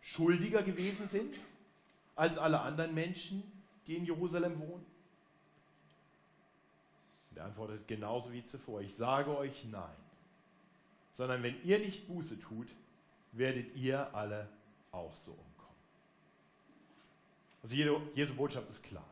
schuldiger 0.00 0.62
gewesen 0.62 1.08
sind 1.08 1.34
als 2.14 2.38
alle 2.38 2.60
anderen 2.60 2.94
Menschen, 2.94 3.42
die 3.86 3.96
in 3.96 4.04
Jerusalem 4.04 4.58
wohnen? 4.58 4.84
Und 7.30 7.36
er 7.36 7.44
antwortet 7.44 7.86
genauso 7.86 8.32
wie 8.32 8.44
zuvor, 8.44 8.80
ich 8.80 8.94
sage 8.94 9.36
euch 9.36 9.64
nein, 9.70 9.96
sondern 11.12 11.42
wenn 11.42 11.62
ihr 11.64 11.78
nicht 11.78 12.08
Buße 12.08 12.40
tut, 12.40 12.68
werdet 13.32 13.76
ihr 13.76 14.14
alle 14.14 14.48
auch 14.90 15.14
so 15.16 15.32
umkommen. 15.32 15.76
Also 17.62 17.76
Jesu 18.14 18.34
Botschaft 18.34 18.70
ist 18.70 18.82
klar. 18.82 19.06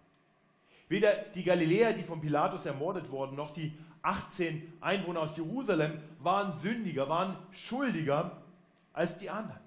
Weder 0.89 1.15
die 1.35 1.45
Galiläer, 1.45 1.93
die 1.93 2.03
von 2.03 2.21
Pilatus 2.21 2.67
ermordet 2.67 3.11
wurden, 3.11 3.37
noch 3.37 3.53
die 3.53 3.73
18 4.05 4.75
Einwohner 4.81 5.21
aus 5.21 5.37
Jerusalem 5.37 5.99
waren 6.21 6.57
sündiger, 6.57 7.09
waren 7.09 7.37
schuldiger 7.51 8.43
als 8.93 9.17
die 9.19 9.31
anderen. 9.31 9.61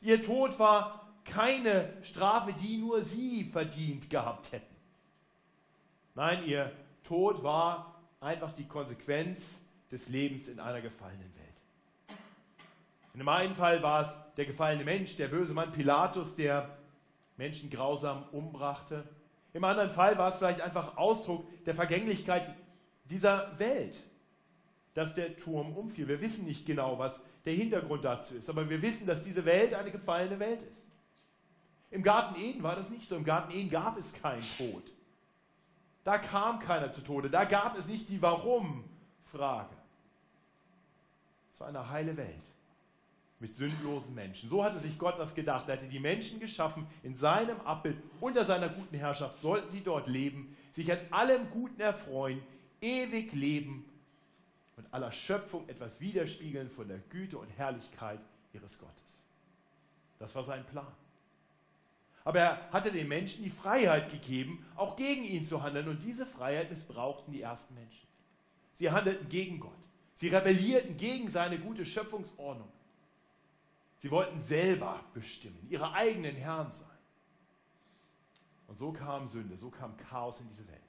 Ihr 0.00 0.22
Tod 0.22 0.58
war 0.58 1.08
keine 1.24 1.92
Strafe, 2.02 2.52
die 2.52 2.76
nur 2.76 3.00
sie 3.02 3.44
verdient 3.44 4.10
gehabt 4.10 4.52
hätten. 4.52 4.74
Nein, 6.14 6.44
ihr 6.44 6.72
Tod 7.04 7.42
war 7.42 7.94
einfach 8.20 8.52
die 8.52 8.66
Konsequenz 8.66 9.60
des 9.90 10.08
Lebens 10.08 10.48
in 10.48 10.60
einer 10.60 10.80
gefallenen 10.80 11.32
Welt. 11.36 12.18
In 13.14 13.20
dem 13.20 13.28
einen 13.28 13.54
Fall 13.54 13.82
war 13.82 14.02
es 14.02 14.16
der 14.36 14.46
gefallene 14.46 14.84
Mensch, 14.84 15.16
der 15.16 15.28
böse 15.28 15.54
Mann 15.54 15.70
Pilatus, 15.70 16.34
der 16.34 16.76
Menschen 17.36 17.70
grausam 17.70 18.24
umbrachte. 18.32 19.04
Im 19.52 19.62
anderen 19.62 19.90
Fall 19.90 20.18
war 20.18 20.28
es 20.28 20.36
vielleicht 20.36 20.60
einfach 20.60 20.96
Ausdruck 20.96 21.46
der 21.64 21.76
Vergänglichkeit 21.76 22.52
dieser 23.04 23.58
Welt, 23.58 23.96
dass 24.94 25.14
der 25.14 25.36
Turm 25.36 25.76
umfiel. 25.76 26.08
Wir 26.08 26.20
wissen 26.20 26.44
nicht 26.44 26.64
genau, 26.66 26.98
was 26.98 27.20
der 27.44 27.52
Hintergrund 27.52 28.04
dazu 28.04 28.34
ist, 28.36 28.48
aber 28.48 28.68
wir 28.68 28.80
wissen, 28.80 29.06
dass 29.06 29.20
diese 29.20 29.44
Welt 29.44 29.74
eine 29.74 29.90
gefallene 29.90 30.38
Welt 30.38 30.62
ist. 30.62 30.86
Im 31.90 32.02
Garten 32.02 32.40
Eden 32.40 32.62
war 32.62 32.74
das 32.74 32.90
nicht 32.90 33.06
so. 33.06 33.16
Im 33.16 33.24
Garten 33.24 33.52
Eden 33.52 33.70
gab 33.70 33.96
es 33.98 34.12
keinen 34.12 34.42
Tod. 34.58 34.82
Da 36.02 36.18
kam 36.18 36.58
keiner 36.58 36.92
zu 36.92 37.02
Tode. 37.02 37.30
Da 37.30 37.44
gab 37.44 37.78
es 37.78 37.86
nicht 37.86 38.08
die 38.08 38.20
Warum-Frage. 38.20 39.74
Es 41.52 41.60
war 41.60 41.68
eine 41.68 41.88
heile 41.88 42.16
Welt 42.16 42.42
mit 43.38 43.56
sündlosen 43.56 44.14
Menschen. 44.14 44.48
So 44.48 44.64
hatte 44.64 44.78
sich 44.78 44.98
Gott 44.98 45.18
das 45.18 45.34
gedacht. 45.34 45.68
Er 45.68 45.76
hatte 45.76 45.86
die 45.86 46.00
Menschen 46.00 46.40
geschaffen 46.40 46.86
in 47.02 47.14
seinem 47.14 47.60
Abbild, 47.60 47.96
unter 48.20 48.44
seiner 48.44 48.68
guten 48.68 48.96
Herrschaft 48.96 49.40
sollten 49.40 49.68
sie 49.68 49.82
dort 49.82 50.08
leben, 50.08 50.56
sich 50.72 50.90
an 50.90 50.98
allem 51.10 51.50
Guten 51.50 51.80
erfreuen, 51.80 52.42
ewig 52.84 53.32
leben 53.32 53.84
und 54.76 54.92
aller 54.92 55.10
Schöpfung 55.10 55.68
etwas 55.68 56.00
widerspiegeln 56.00 56.68
von 56.68 56.88
der 56.88 56.98
Güte 56.98 57.38
und 57.38 57.48
Herrlichkeit 57.56 58.20
ihres 58.52 58.78
Gottes. 58.78 59.18
Das 60.18 60.34
war 60.34 60.44
sein 60.44 60.64
Plan. 60.66 60.92
Aber 62.24 62.40
er 62.40 62.72
hatte 62.72 62.90
den 62.90 63.08
Menschen 63.08 63.44
die 63.44 63.50
Freiheit 63.50 64.10
gegeben, 64.10 64.64
auch 64.76 64.96
gegen 64.96 65.24
ihn 65.24 65.44
zu 65.44 65.62
handeln. 65.62 65.88
Und 65.88 66.02
diese 66.02 66.24
Freiheit 66.26 66.70
missbrauchten 66.70 67.32
die 67.32 67.42
ersten 67.42 67.74
Menschen. 67.74 68.06
Sie 68.74 68.90
handelten 68.90 69.28
gegen 69.28 69.60
Gott. 69.60 69.72
Sie 70.14 70.28
rebellierten 70.28 70.96
gegen 70.96 71.30
seine 71.30 71.58
gute 71.58 71.84
Schöpfungsordnung. 71.84 72.70
Sie 73.98 74.10
wollten 74.10 74.40
selber 74.40 75.04
bestimmen, 75.12 75.66
ihre 75.70 75.92
eigenen 75.92 76.36
Herren 76.36 76.70
sein. 76.70 76.86
Und 78.68 78.78
so 78.78 78.92
kam 78.92 79.28
Sünde, 79.28 79.56
so 79.56 79.70
kam 79.70 79.96
Chaos 79.96 80.40
in 80.40 80.48
diese 80.48 80.66
Welt. 80.68 80.83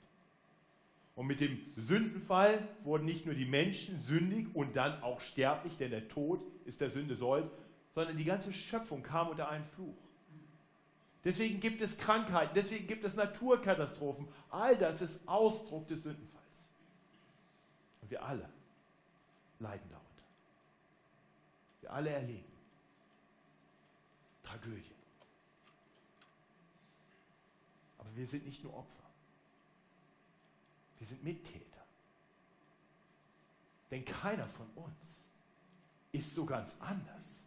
Und 1.15 1.27
mit 1.27 1.39
dem 1.39 1.59
Sündenfall 1.77 2.67
wurden 2.83 3.05
nicht 3.05 3.25
nur 3.25 3.35
die 3.35 3.45
Menschen 3.45 4.01
sündig 4.01 4.53
und 4.53 4.75
dann 4.75 5.01
auch 5.01 5.21
sterblich, 5.21 5.77
denn 5.77 5.91
der 5.91 6.09
Tod 6.09 6.41
ist 6.65 6.81
der 6.81 6.89
Sünde 6.89 7.15
Sold, 7.15 7.49
sondern 7.93 8.17
die 8.17 8.25
ganze 8.25 8.51
Schöpfung 8.51 9.01
kam 9.01 9.29
unter 9.29 9.49
einen 9.49 9.65
Fluch. 9.65 9.95
Deswegen 11.23 11.59
gibt 11.59 11.81
es 11.81 11.97
Krankheiten, 11.97 12.53
deswegen 12.53 12.85
gibt 12.85 13.03
es 13.03 13.15
Naturkatastrophen. 13.15 14.27
All 14.51 14.77
das 14.77 15.01
ist 15.01 15.19
Ausdruck 15.25 15.87
des 15.87 16.03
Sündenfalls. 16.03 16.45
Und 18.01 18.11
wir 18.11 18.23
alle 18.23 18.47
leiden 19.59 19.89
darunter. 19.89 20.23
Wir 21.81 21.93
alle 21.93 22.09
erleben 22.09 22.55
Tragödien. 24.43 24.95
Aber 27.97 28.15
wir 28.15 28.27
sind 28.27 28.45
nicht 28.45 28.63
nur 28.63 28.75
Opfer. 28.75 29.09
Wir 31.05 31.09
sind 31.09 31.23
Mittäter. 31.23 31.85
Denn 33.91 34.03
keiner 34.03 34.47
von 34.47 34.65
uns 34.75 35.29
ist 36.11 36.33
so 36.33 36.47
ganz 36.47 36.75
anders. 36.79 37.43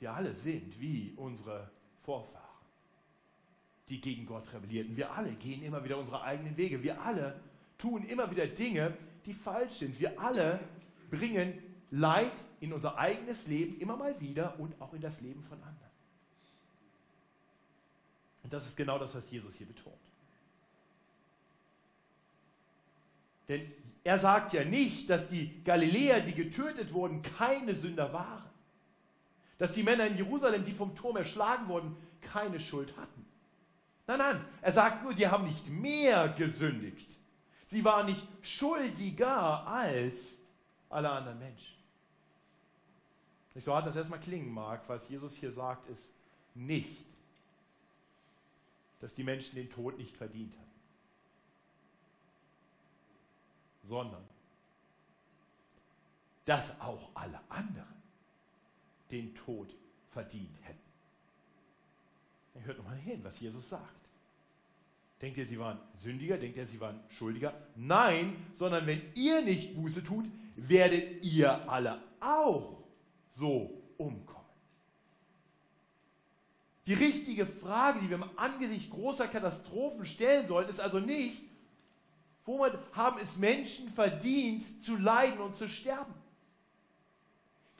Wir 0.00 0.12
alle 0.12 0.34
sind 0.34 0.80
wie 0.80 1.12
unsere 1.16 1.70
Vorfahren. 2.04 2.42
die 3.88 4.00
gegen 4.00 4.26
Gott 4.26 4.52
rebellierten. 4.52 4.96
Wir 4.96 5.12
alle 5.12 5.32
gehen 5.34 5.62
immer 5.62 5.84
wieder 5.84 5.96
unsere 5.96 6.20
eigenen 6.22 6.56
Wege. 6.56 6.82
Wir 6.82 7.00
alle 7.02 7.40
tun 7.78 8.04
immer 8.04 8.28
wieder 8.28 8.48
Dinge, 8.48 8.98
die 9.26 9.32
falsch 9.32 9.74
sind. 9.74 10.00
Wir 10.00 10.20
alle 10.20 10.58
bringen 11.08 11.62
Leid 11.92 12.32
in 12.58 12.72
unser 12.72 12.98
eigenes 12.98 13.46
Leben 13.46 13.78
immer 13.78 13.96
mal 13.96 14.20
wieder 14.20 14.58
und 14.58 14.74
auch 14.82 14.92
in 14.92 15.00
das 15.00 15.20
Leben 15.20 15.44
von 15.44 15.58
anderen. 15.58 15.76
Und 18.42 18.52
das 18.52 18.66
ist 18.66 18.76
genau 18.76 18.98
das, 18.98 19.14
was 19.14 19.30
Jesus 19.30 19.54
hier 19.54 19.68
betont. 19.68 20.05
Denn 23.48 23.70
er 24.04 24.18
sagt 24.18 24.52
ja 24.52 24.64
nicht, 24.64 25.10
dass 25.10 25.28
die 25.28 25.62
Galiläer, 25.64 26.20
die 26.20 26.34
getötet 26.34 26.92
wurden, 26.92 27.22
keine 27.22 27.74
Sünder 27.74 28.12
waren. 28.12 28.44
Dass 29.58 29.72
die 29.72 29.82
Männer 29.82 30.06
in 30.06 30.16
Jerusalem, 30.16 30.64
die 30.64 30.72
vom 30.72 30.94
Turm 30.94 31.16
erschlagen 31.16 31.68
wurden, 31.68 31.96
keine 32.20 32.60
Schuld 32.60 32.96
hatten. 32.96 33.26
Nein, 34.06 34.18
nein, 34.18 34.44
er 34.62 34.72
sagt 34.72 35.02
nur, 35.02 35.14
die 35.14 35.26
haben 35.26 35.46
nicht 35.46 35.68
mehr 35.68 36.28
gesündigt. 36.28 37.16
Sie 37.66 37.84
waren 37.84 38.06
nicht 38.06 38.26
schuldiger 38.42 39.66
als 39.66 40.36
alle 40.88 41.10
anderen 41.10 41.38
Menschen. 41.38 41.74
Nicht 43.54 43.64
so 43.64 43.74
hart 43.74 43.86
das 43.86 43.96
erstmal 43.96 44.20
klingen 44.20 44.52
mag, 44.52 44.82
was 44.86 45.08
Jesus 45.08 45.34
hier 45.34 45.50
sagt, 45.50 45.88
ist 45.88 46.10
nicht, 46.54 47.04
dass 49.00 49.14
die 49.14 49.24
Menschen 49.24 49.56
den 49.56 49.70
Tod 49.70 49.98
nicht 49.98 50.16
verdient 50.16 50.52
hatten, 50.52 50.65
sondern 53.86 54.22
dass 56.44 56.80
auch 56.80 57.10
alle 57.14 57.40
anderen 57.48 57.94
den 59.10 59.34
Tod 59.34 59.74
verdient 60.10 60.56
hätten. 60.62 60.78
Hört 62.64 62.78
nochmal 62.78 62.96
hin, 62.96 63.22
was 63.22 63.38
Jesus 63.38 63.68
sagt. 63.68 64.06
Denkt 65.20 65.38
ihr, 65.38 65.46
sie 65.46 65.58
waren 65.58 65.78
Sündiger? 65.98 66.36
Denkt 66.36 66.56
ihr, 66.56 66.66
sie 66.66 66.80
waren 66.80 67.00
Schuldiger? 67.10 67.54
Nein, 67.74 68.36
sondern 68.56 68.86
wenn 68.86 69.02
ihr 69.14 69.42
nicht 69.42 69.74
Buße 69.74 70.02
tut, 70.02 70.26
werdet 70.56 71.24
ihr 71.24 71.68
alle 71.70 72.00
auch 72.20 72.82
so 73.34 73.82
umkommen. 73.98 74.36
Die 76.86 76.94
richtige 76.94 77.46
Frage, 77.46 78.00
die 78.00 78.08
wir 78.08 78.16
im 78.16 78.38
Angesicht 78.38 78.90
großer 78.90 79.26
Katastrophen 79.28 80.04
stellen 80.06 80.46
sollten, 80.46 80.70
ist 80.70 80.80
also 80.80 81.00
nicht, 81.00 81.42
womit 82.46 82.72
haben 82.92 83.18
es 83.20 83.36
Menschen 83.36 83.90
verdient, 83.90 84.82
zu 84.82 84.96
leiden 84.96 85.40
und 85.40 85.56
zu 85.56 85.68
sterben? 85.68 86.14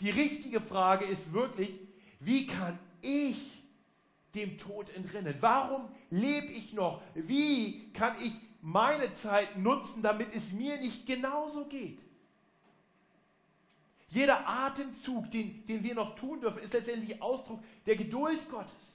Die 0.01 0.11
richtige 0.11 0.61
Frage 0.61 1.07
ist 1.07 1.33
wirklich, 1.33 1.71
wie 2.21 2.47
kann 2.47 2.79
ich 3.01 3.63
dem 4.35 4.59
Tod 4.59 4.91
entrinnen? 4.91 5.35
Warum 5.41 5.89
lebe 6.11 6.49
ich 6.49 6.75
noch? 6.75 7.01
Wie 7.15 7.91
kann 7.93 8.15
ich 8.21 8.33
meine 8.61 9.13
Zeit 9.13 9.57
nutzen, 9.57 10.03
damit 10.03 10.35
es 10.35 10.53
mir 10.53 10.79
nicht 10.79 11.07
genauso 11.07 11.65
geht? 11.65 11.99
Jeder 14.09 14.47
Atemzug, 14.47 15.31
den, 15.31 15.65
den 15.67 15.83
wir 15.83 15.95
noch 15.95 16.15
tun 16.15 16.41
dürfen, 16.41 16.59
ist 16.59 16.73
letztendlich 16.73 17.21
Ausdruck 17.21 17.61
der 17.87 17.97
Geduld 17.97 18.49
Gottes. 18.51 18.95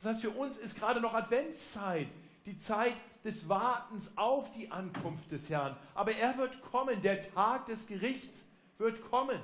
Das 0.00 0.12
heißt, 0.12 0.20
für 0.20 0.30
uns 0.30 0.56
ist 0.56 0.76
gerade 0.76 1.00
noch 1.00 1.14
Adventszeit, 1.14 2.08
die 2.44 2.58
Zeit 2.58 2.94
des 3.26 3.48
Wartens 3.48 4.10
auf 4.16 4.50
die 4.52 4.70
Ankunft 4.70 5.30
des 5.30 5.50
Herrn. 5.50 5.76
Aber 5.94 6.12
er 6.12 6.38
wird 6.38 6.62
kommen, 6.62 7.02
der 7.02 7.20
Tag 7.20 7.66
des 7.66 7.86
Gerichts 7.86 8.44
wird 8.78 9.02
kommen. 9.10 9.40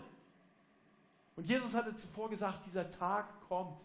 Und 1.37 1.47
Jesus 1.49 1.75
hatte 1.75 1.97
zuvor 1.97 2.31
gesagt, 2.31 2.67
dieser 2.67 2.91
Tag 2.91 3.27
kommt 3.49 3.81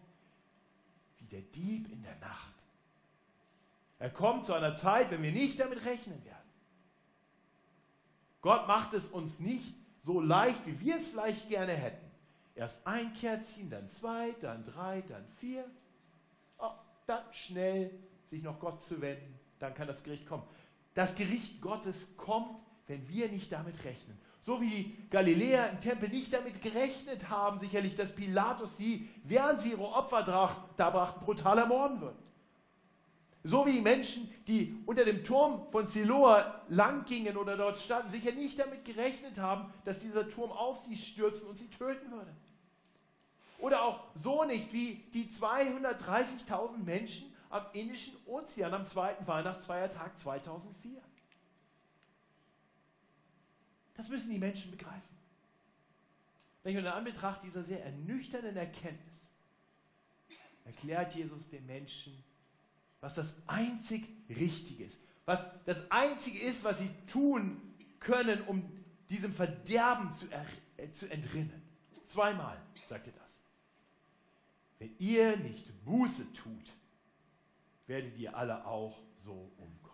der 1.30 1.42
Dieb 1.42 1.90
in 1.92 2.02
der 2.02 2.16
Nacht. 2.16 2.54
Er 3.98 4.10
kommt 4.10 4.46
zu 4.46 4.54
einer 4.54 4.74
Zeit, 4.74 5.10
wenn 5.10 5.22
wir 5.22 5.32
nicht 5.32 5.58
damit 5.58 5.84
rechnen 5.84 6.24
werden. 6.24 6.36
Gott 8.40 8.68
macht 8.68 8.94
es 8.94 9.08
uns 9.08 9.38
nicht 9.40 9.74
so 10.02 10.20
leicht, 10.20 10.64
wie 10.66 10.78
wir 10.80 10.96
es 10.96 11.08
vielleicht 11.08 11.48
gerne 11.48 11.72
hätten. 11.72 12.06
Erst 12.54 12.86
ein 12.86 13.12
Kerzchen, 13.14 13.70
dann 13.70 13.88
zwei, 13.90 14.32
dann 14.40 14.64
drei, 14.64 15.02
dann 15.02 15.26
vier. 15.36 15.64
Oh, 16.58 16.70
dann 17.06 17.22
schnell 17.32 17.90
sich 18.30 18.42
noch 18.42 18.58
Gott 18.58 18.82
zu 18.82 19.00
wenden, 19.00 19.38
dann 19.58 19.74
kann 19.74 19.86
das 19.86 20.02
Gericht 20.02 20.26
kommen. 20.26 20.42
Das 20.94 21.14
Gericht 21.14 21.60
Gottes 21.60 22.08
kommt, 22.16 22.50
wenn 22.86 23.08
wir 23.08 23.28
nicht 23.28 23.52
damit 23.52 23.84
rechnen. 23.84 24.18
So 24.40 24.60
wie 24.60 24.68
die 24.68 25.08
Galiläer 25.10 25.70
im 25.70 25.80
Tempel 25.80 26.08
nicht 26.08 26.32
damit 26.32 26.62
gerechnet 26.62 27.28
haben, 27.28 27.58
sicherlich, 27.58 27.94
dass 27.94 28.14
Pilatus 28.14 28.76
sie, 28.76 29.08
während 29.24 29.60
sie 29.60 29.72
ihre 29.72 29.92
Opfer 29.92 30.22
darbrachten, 30.76 31.24
brutal 31.24 31.58
ermorden 31.58 32.00
würden. 32.00 32.18
So 33.44 33.66
wie 33.66 33.80
Menschen, 33.80 34.32
die 34.46 34.82
unter 34.86 35.04
dem 35.04 35.22
Turm 35.22 35.70
von 35.70 35.86
Siloa 35.86 36.62
langgingen 36.68 37.36
oder 37.36 37.56
dort 37.56 37.78
standen, 37.78 38.10
sicher 38.10 38.32
nicht 38.32 38.58
damit 38.58 38.84
gerechnet 38.84 39.38
haben, 39.38 39.72
dass 39.84 39.98
dieser 39.98 40.28
Turm 40.28 40.50
auf 40.50 40.82
sie 40.84 40.96
stürzen 40.96 41.48
und 41.48 41.56
sie 41.56 41.68
töten 41.68 42.10
würde. 42.10 42.34
Oder 43.58 43.82
auch 43.82 44.00
so 44.14 44.44
nicht 44.44 44.72
wie 44.72 45.04
die 45.14 45.30
230.000 45.30 46.78
Menschen 46.84 47.32
am 47.50 47.64
Indischen 47.72 48.14
Ozean 48.26 48.74
am 48.74 48.86
zweiten 48.86 49.26
Weihnachtsfeiertag 49.26 50.18
2004. 50.18 51.00
Das 53.94 54.08
müssen 54.08 54.30
die 54.30 54.38
Menschen 54.38 54.70
begreifen. 54.70 55.18
Wenn 56.62 56.72
ich 56.72 56.78
in 56.78 56.86
Anbetracht 56.86 57.42
dieser 57.42 57.62
sehr 57.62 57.84
ernüchternden 57.84 58.56
Erkenntnis 58.56 59.28
erklärt 60.64 61.14
Jesus 61.14 61.48
den 61.48 61.64
Menschen, 61.66 62.12
was 63.00 63.14
das 63.14 63.34
einzig 63.46 64.06
Richtige 64.28 64.84
ist, 64.84 64.98
was 65.24 65.44
das 65.64 65.90
Einzige 65.90 66.38
ist, 66.38 66.62
was 66.64 66.78
sie 66.78 66.90
tun 67.10 67.60
können, 68.00 68.42
um 68.42 68.62
diesem 69.08 69.32
Verderben 69.32 70.12
zu, 70.12 70.26
äh, 70.30 70.90
zu 70.92 71.10
entrinnen. 71.10 71.62
Zweimal 72.06 72.60
sagt 72.86 73.06
er 73.06 73.12
das. 73.14 73.30
Wenn 74.78 74.94
ihr 74.98 75.36
nicht 75.36 75.84
Buße 75.84 76.32
tut, 76.32 76.72
werdet 77.88 78.16
ihr 78.18 78.36
alle 78.36 78.64
auch 78.66 79.00
so 79.18 79.50
umkommen. 79.56 79.88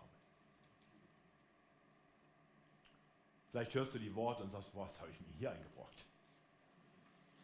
Vielleicht 3.49 3.73
hörst 3.73 3.95
du 3.95 3.99
die 3.99 4.13
Worte 4.13 4.43
und 4.43 4.51
sagst, 4.51 4.69
was 4.75 4.99
habe 4.99 5.09
ich 5.11 5.19
mir 5.21 5.33
hier 5.39 5.51
eingebrockt? 5.51 6.05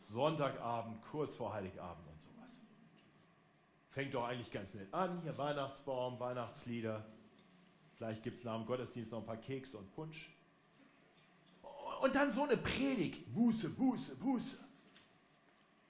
Sonntagabend, 0.04 1.02
kurz 1.04 1.36
vor 1.36 1.54
Heiligabend 1.54 2.06
und 2.06 2.22
sowas. 2.22 2.50
Fängt 3.92 4.14
doch 4.14 4.26
eigentlich 4.26 4.52
ganz 4.52 4.74
nett 4.74 4.94
an. 4.94 5.22
Hier 5.22 5.38
Weihnachtsbaum, 5.38 6.20
Weihnachtslieder. 6.20 7.06
Vielleicht 7.96 8.22
gibt 8.24 8.40
es 8.40 8.44
nach 8.44 8.58
dem 8.58 8.66
Gottesdienst 8.66 9.12
noch 9.12 9.20
ein 9.20 9.26
paar 9.26 9.38
Kekse 9.38 9.78
und 9.78 9.90
Punsch. 9.96 10.30
Und 12.02 12.14
dann 12.14 12.30
so 12.30 12.44
eine 12.44 12.58
Predigt. 12.58 13.34
Buße, 13.34 13.70
Buße, 13.70 14.16
Buße. 14.16 14.58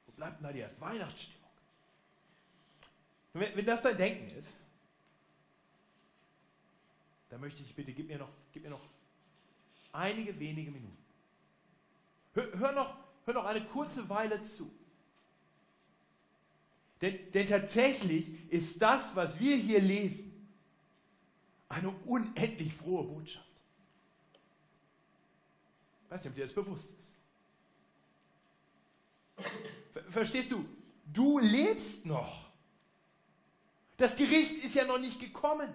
Wo 0.05 0.11
bleibt 0.11 0.37
denn 0.37 0.43
da 0.43 0.53
die 0.53 0.81
Weihnachtsstimmung? 0.81 1.40
Wenn, 3.33 3.65
das 3.65 3.81
dein 3.81 3.97
Denken 3.97 4.29
ist, 4.37 4.57
dann 7.29 7.39
möchte 7.39 7.63
ich 7.63 7.73
bitte, 7.73 7.93
gib 7.93 8.07
mir 8.07 8.17
noch, 8.17 8.29
gib 8.51 8.63
mir 8.63 8.69
noch 8.69 8.81
einige 9.93 10.37
wenige 10.37 10.71
Minuten. 10.71 10.97
Hör, 12.33 12.59
hör, 12.59 12.71
noch, 12.73 12.97
hör 13.25 13.33
noch 13.33 13.45
eine 13.45 13.65
kurze 13.65 14.07
Weile 14.09 14.43
zu. 14.43 14.69
Denn, 16.99 17.31
denn 17.31 17.47
tatsächlich 17.47 18.51
ist 18.51 18.81
das, 18.81 19.15
was 19.15 19.39
wir 19.39 19.55
hier 19.55 19.79
lesen, 19.79 20.31
eine 21.67 21.89
unendlich 22.05 22.73
frohe 22.75 23.03
Botschaft. 23.03 23.47
Ich 26.03 26.11
weiß 26.11 26.19
nicht, 26.23 26.29
ob 26.29 26.35
dir 26.35 26.43
das 26.43 26.53
bewusst 26.53 26.91
ist. 26.99 27.11
Verstehst 30.09 30.51
du? 30.51 30.65
Du 31.05 31.39
lebst 31.39 32.05
noch. 32.05 32.50
Das 34.01 34.15
Gericht 34.15 34.53
ist 34.53 34.73
ja 34.73 34.83
noch 34.83 34.97
nicht 34.97 35.19
gekommen. 35.19 35.71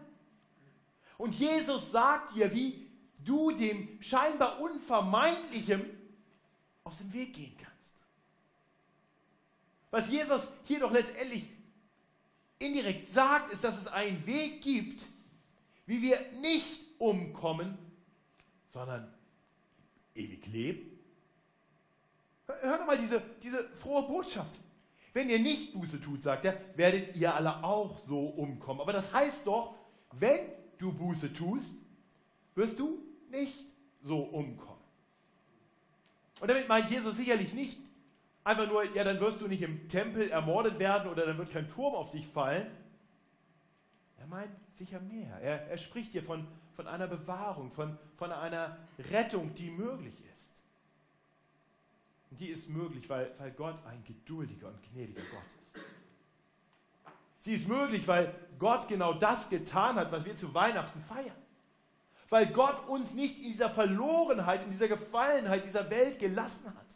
Und 1.17 1.37
Jesus 1.37 1.93
sagt 1.93 2.35
dir, 2.35 2.53
wie 2.53 2.91
du 3.19 3.53
dem 3.53 4.03
scheinbar 4.03 4.61
Unvermeidlichem 4.61 5.85
aus 6.83 6.99
dem 6.99 7.13
Weg 7.13 7.35
gehen 7.35 7.57
kannst. 7.57 7.95
Was 9.93 10.11
Jesus 10.11 10.49
hier 10.65 10.81
doch 10.81 10.91
letztendlich 10.91 11.49
indirekt 12.59 13.09
sagt, 13.11 13.53
ist, 13.53 13.63
dass 13.63 13.79
es 13.79 13.87
einen 13.87 14.27
Weg 14.27 14.61
gibt, 14.61 15.07
wie 15.87 16.03
wir 16.03 16.19
nicht 16.41 16.81
umkommen, 16.99 17.79
sondern 18.71 19.15
ewig 20.17 20.45
leben. 20.49 20.99
Hör 22.49 22.79
doch 22.79 22.87
mal 22.87 22.99
diese, 22.99 23.23
diese 23.41 23.69
frohe 23.79 24.03
Botschaft. 24.03 24.66
Wenn 25.17 25.31
ihr 25.31 25.39
nicht 25.39 25.73
Buße 25.73 25.99
tut, 25.99 26.23
sagt 26.23 26.45
er, 26.45 26.61
werdet 26.75 27.17
ihr 27.17 27.35
alle 27.35 27.65
auch 27.65 27.97
so 28.01 28.21
umkommen. 28.21 28.83
Aber 28.83 28.93
das 28.93 29.15
heißt 29.15 29.47
doch, 29.47 29.75
wenn 30.13 30.41
du 30.77 30.93
Buße 30.93 31.33
tust, 31.33 31.75
wirst 32.55 32.79
du 32.79 32.99
nicht 33.31 33.65
so 34.03 34.19
umkommen. 34.19 34.85
Und 36.39 36.51
damit 36.51 36.69
meint 36.69 36.91
Jesus 36.91 37.17
sicherlich 37.17 37.55
nicht 37.55 37.79
einfach 38.45 38.69
nur, 38.69 38.85
ja, 38.95 39.05
dann 39.05 39.19
wirst 39.19 39.41
du 39.41 39.49
nicht 39.49 39.63
im 39.63 39.89
Tempel 39.89 40.29
ermordet 40.29 40.79
werden 40.79 41.11
oder 41.11 41.25
dann 41.25 41.39
wird 41.39 41.51
kein 41.51 41.67
Turm 41.67 41.95
auf 41.95 42.11
dich 42.11 42.27
fallen, 42.27 42.67
Er 44.19 44.27
meint 44.27 44.51
sicher 44.75 45.01
mehr. 45.01 45.39
Er, 45.41 45.67
er 45.67 45.79
spricht 45.79 46.13
hier 46.13 46.25
von, 46.25 46.47
von 46.75 46.87
einer 46.87 47.07
Bewahrung, 47.07 47.73
von, 47.73 47.99
von 48.19 48.33
einer 48.33 48.77
Rettung, 49.11 49.55
die 49.55 49.71
möglich 49.71 50.21
ist. 50.37 50.56
Und 52.31 52.41
die 52.41 52.49
ist 52.49 52.69
möglich, 52.69 53.09
weil, 53.09 53.33
weil 53.39 53.53
Gott 53.53 53.79
ein 53.87 54.03
geduldiger 54.05 54.69
und 54.69 54.83
gnädiger 54.93 55.23
Gott 55.23 55.43
ist. 55.43 55.85
Sie 57.41 57.55
ist 57.55 57.69
möglich, 57.69 58.07
weil 58.09 58.35
Gott 58.59 58.89
genau 58.89 59.15
das 59.15 59.49
getan 59.49 59.97
hat, 59.97 60.11
was 60.11 60.25
wir 60.25 60.37
zu 60.37 60.53
Weihnachten 60.53 61.01
feiern. 61.03 61.37
Weil 62.29 62.49
Gott 62.49 62.89
uns 62.89 63.15
nicht 63.15 63.39
in 63.39 63.53
dieser 63.53 63.71
Verlorenheit, 63.71 64.65
in 64.65 64.71
dieser 64.71 64.89
Gefallenheit 64.89 65.65
dieser 65.65 65.89
Welt 65.89 66.19
gelassen 66.19 66.67
hat, 66.67 66.87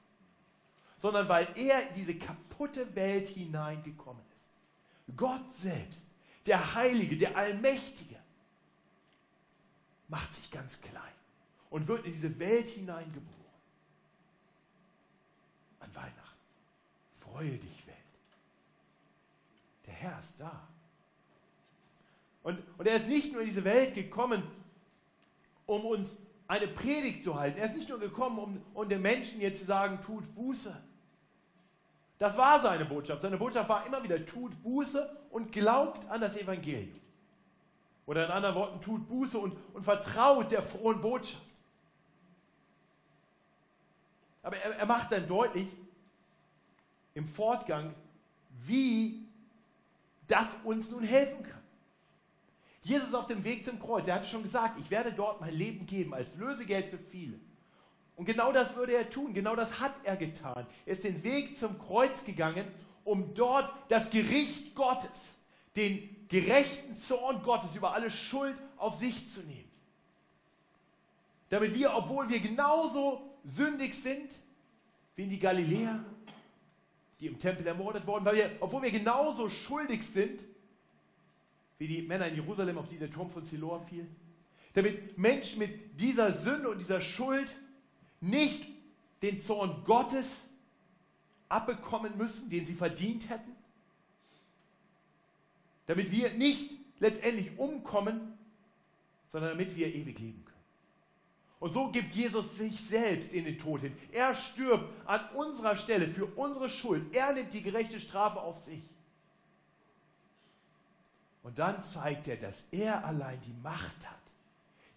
sondern 0.96 1.28
weil 1.28 1.46
er 1.54 1.88
in 1.88 1.94
diese 1.94 2.16
kaputte 2.16 2.94
Welt 2.96 3.28
hineingekommen 3.28 4.22
ist. 4.28 5.16
Gott 5.16 5.54
selbst, 5.54 6.04
der 6.46 6.74
Heilige, 6.74 7.16
der 7.16 7.36
Allmächtige, 7.36 8.16
macht 10.08 10.34
sich 10.34 10.50
ganz 10.50 10.80
klein 10.80 11.14
und 11.70 11.86
wird 11.86 12.04
in 12.04 12.12
diese 12.12 12.38
Welt 12.38 12.68
hineingeboren. 12.68 13.39
An 15.80 15.94
Weihnachten. 15.94 16.40
Freue 17.20 17.58
dich, 17.58 17.86
Welt. 17.86 17.96
Der 19.86 19.94
Herr 19.94 20.18
ist 20.20 20.38
da. 20.38 20.68
Und, 22.42 22.58
und 22.78 22.86
er 22.86 22.96
ist 22.96 23.08
nicht 23.08 23.32
nur 23.32 23.42
in 23.42 23.48
diese 23.48 23.64
Welt 23.64 23.94
gekommen, 23.94 24.42
um 25.66 25.84
uns 25.84 26.16
eine 26.48 26.66
Predigt 26.66 27.22
zu 27.22 27.38
halten. 27.38 27.58
Er 27.58 27.66
ist 27.66 27.76
nicht 27.76 27.88
nur 27.88 27.98
gekommen, 27.98 28.38
um, 28.38 28.62
um 28.74 28.88
den 28.88 29.02
Menschen 29.02 29.40
jetzt 29.40 29.60
zu 29.60 29.66
sagen, 29.66 30.00
tut 30.00 30.34
Buße. 30.34 30.74
Das 32.18 32.36
war 32.36 32.60
seine 32.60 32.84
Botschaft. 32.84 33.22
Seine 33.22 33.36
Botschaft 33.36 33.68
war 33.68 33.86
immer 33.86 34.02
wieder, 34.02 34.24
tut 34.26 34.62
Buße 34.62 35.16
und 35.30 35.52
glaubt 35.52 36.08
an 36.10 36.20
das 36.20 36.36
Evangelium. 36.36 37.00
Oder 38.04 38.26
in 38.26 38.30
anderen 38.32 38.56
Worten, 38.56 38.80
tut 38.80 39.08
Buße 39.08 39.38
und, 39.38 39.56
und 39.72 39.84
vertraut 39.84 40.50
der 40.50 40.62
frohen 40.62 41.00
Botschaft. 41.00 41.40
Aber 44.42 44.56
er, 44.56 44.76
er 44.76 44.86
macht 44.86 45.12
dann 45.12 45.26
deutlich 45.28 45.68
im 47.14 47.28
Fortgang, 47.28 47.94
wie 48.64 49.26
das 50.28 50.56
uns 50.64 50.90
nun 50.90 51.02
helfen 51.02 51.42
kann. 51.42 51.60
Jesus 52.82 53.14
auf 53.14 53.26
dem 53.26 53.44
Weg 53.44 53.64
zum 53.64 53.78
Kreuz, 53.78 54.08
er 54.08 54.14
hatte 54.14 54.28
schon 54.28 54.42
gesagt, 54.42 54.78
ich 54.80 54.90
werde 54.90 55.12
dort 55.12 55.40
mein 55.40 55.54
Leben 55.54 55.86
geben 55.86 56.14
als 56.14 56.34
Lösegeld 56.36 56.86
für 56.86 56.98
viele. 56.98 57.38
Und 58.16 58.24
genau 58.24 58.52
das 58.52 58.76
würde 58.76 58.92
er 58.92 59.08
tun, 59.08 59.34
genau 59.34 59.54
das 59.54 59.80
hat 59.80 59.94
er 60.04 60.16
getan. 60.16 60.66
Er 60.86 60.92
ist 60.92 61.04
den 61.04 61.22
Weg 61.22 61.58
zum 61.58 61.78
Kreuz 61.78 62.24
gegangen, 62.24 62.66
um 63.04 63.34
dort 63.34 63.72
das 63.88 64.10
Gericht 64.10 64.74
Gottes, 64.74 65.32
den 65.76 66.26
gerechten 66.28 66.96
Zorn 67.00 67.42
Gottes 67.42 67.74
über 67.74 67.92
alle 67.92 68.10
Schuld 68.10 68.56
auf 68.76 68.94
sich 68.94 69.30
zu 69.32 69.40
nehmen. 69.40 69.70
Damit 71.48 71.74
wir, 71.74 71.94
obwohl 71.94 72.28
wir 72.28 72.40
genauso 72.40 73.29
sündig 73.44 73.94
sind 73.94 74.32
wie 75.16 75.24
in 75.24 75.30
die 75.30 75.38
Galiläer, 75.38 76.04
die 77.18 77.26
im 77.26 77.38
Tempel 77.38 77.66
ermordet 77.66 78.06
wurden, 78.06 78.24
weil 78.24 78.36
wir, 78.36 78.50
obwohl 78.60 78.82
wir 78.82 78.90
genauso 78.90 79.48
schuldig 79.48 80.02
sind 80.02 80.40
wie 81.78 81.88
die 81.88 82.02
Männer 82.02 82.28
in 82.28 82.34
Jerusalem, 82.34 82.78
auf 82.78 82.88
die 82.88 82.98
der 82.98 83.10
Turm 83.10 83.30
von 83.30 83.44
Siloa 83.44 83.80
fiel. 83.80 84.06
Damit 84.74 85.16
Menschen 85.18 85.58
mit 85.58 85.98
dieser 85.98 86.32
Sünde 86.32 86.68
und 86.68 86.78
dieser 86.78 87.00
Schuld 87.00 87.56
nicht 88.20 88.66
den 89.22 89.40
Zorn 89.40 89.82
Gottes 89.84 90.44
abbekommen 91.48 92.16
müssen, 92.16 92.48
den 92.50 92.66
sie 92.66 92.74
verdient 92.74 93.28
hätten. 93.28 93.56
Damit 95.86 96.10
wir 96.10 96.32
nicht 96.34 96.70
letztendlich 97.00 97.58
umkommen, 97.58 98.38
sondern 99.30 99.52
damit 99.52 99.74
wir 99.76 99.88
ewig 99.88 100.18
leben 100.18 100.44
können. 100.44 100.49
Und 101.60 101.74
so 101.74 101.90
gibt 101.92 102.14
Jesus 102.14 102.56
sich 102.56 102.80
selbst 102.80 103.32
in 103.32 103.44
den 103.44 103.58
Tod 103.58 103.82
hin. 103.82 103.94
Er 104.12 104.34
stirbt 104.34 104.90
an 105.06 105.28
unserer 105.34 105.76
Stelle 105.76 106.08
für 106.08 106.24
unsere 106.24 106.70
Schuld. 106.70 107.14
Er 107.14 107.34
nimmt 107.34 107.52
die 107.52 107.62
gerechte 107.62 108.00
Strafe 108.00 108.40
auf 108.40 108.58
sich. 108.58 108.82
Und 111.42 111.58
dann 111.58 111.82
zeigt 111.82 112.28
er, 112.28 112.36
dass 112.36 112.64
er 112.70 113.04
allein 113.04 113.38
die 113.42 113.54
Macht 113.62 114.08
hat, 114.08 114.16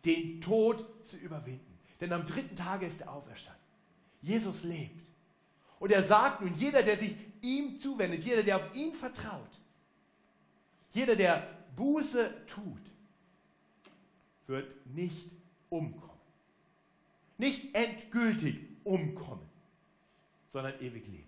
den 0.06 0.40
Tod 0.40 0.86
zu 1.04 1.18
überwinden. 1.18 1.78
Denn 2.00 2.14
am 2.14 2.26
dritten 2.26 2.56
Tage 2.56 2.86
ist 2.86 3.02
er 3.02 3.12
auferstanden. 3.12 3.62
Jesus 4.22 4.64
lebt. 4.64 5.04
Und 5.80 5.92
er 5.92 6.02
sagt 6.02 6.42
nun, 6.42 6.56
jeder, 6.56 6.82
der 6.82 6.98
sich 6.98 7.14
ihm 7.42 7.80
zuwendet, 7.82 8.24
jeder, 8.24 8.42
der 8.42 8.56
auf 8.56 8.74
ihn 8.74 8.94
vertraut, 8.94 9.50
jeder, 10.94 11.18
der 11.18 11.46
Buße 11.76 12.34
tut, 12.48 12.82
wird 14.48 14.86
nicht 14.88 15.30
umkommen. 15.70 16.13
Nicht 17.44 17.76
endgültig 17.76 18.58
umkommen, 18.86 19.46
sondern 20.48 20.80
ewig 20.80 21.06
leben. 21.08 21.28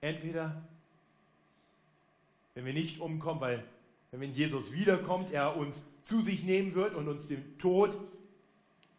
Entweder 0.00 0.62
wenn 2.54 2.64
wir 2.64 2.72
nicht 2.72 3.00
umkommen, 3.00 3.42
weil 3.42 3.62
wenn 4.12 4.32
Jesus 4.32 4.72
wiederkommt, 4.72 5.30
er 5.30 5.58
uns 5.58 5.82
zu 6.04 6.22
sich 6.22 6.42
nehmen 6.44 6.74
wird 6.74 6.94
und 6.94 7.06
uns 7.06 7.26
den 7.26 7.58
Tod 7.58 7.94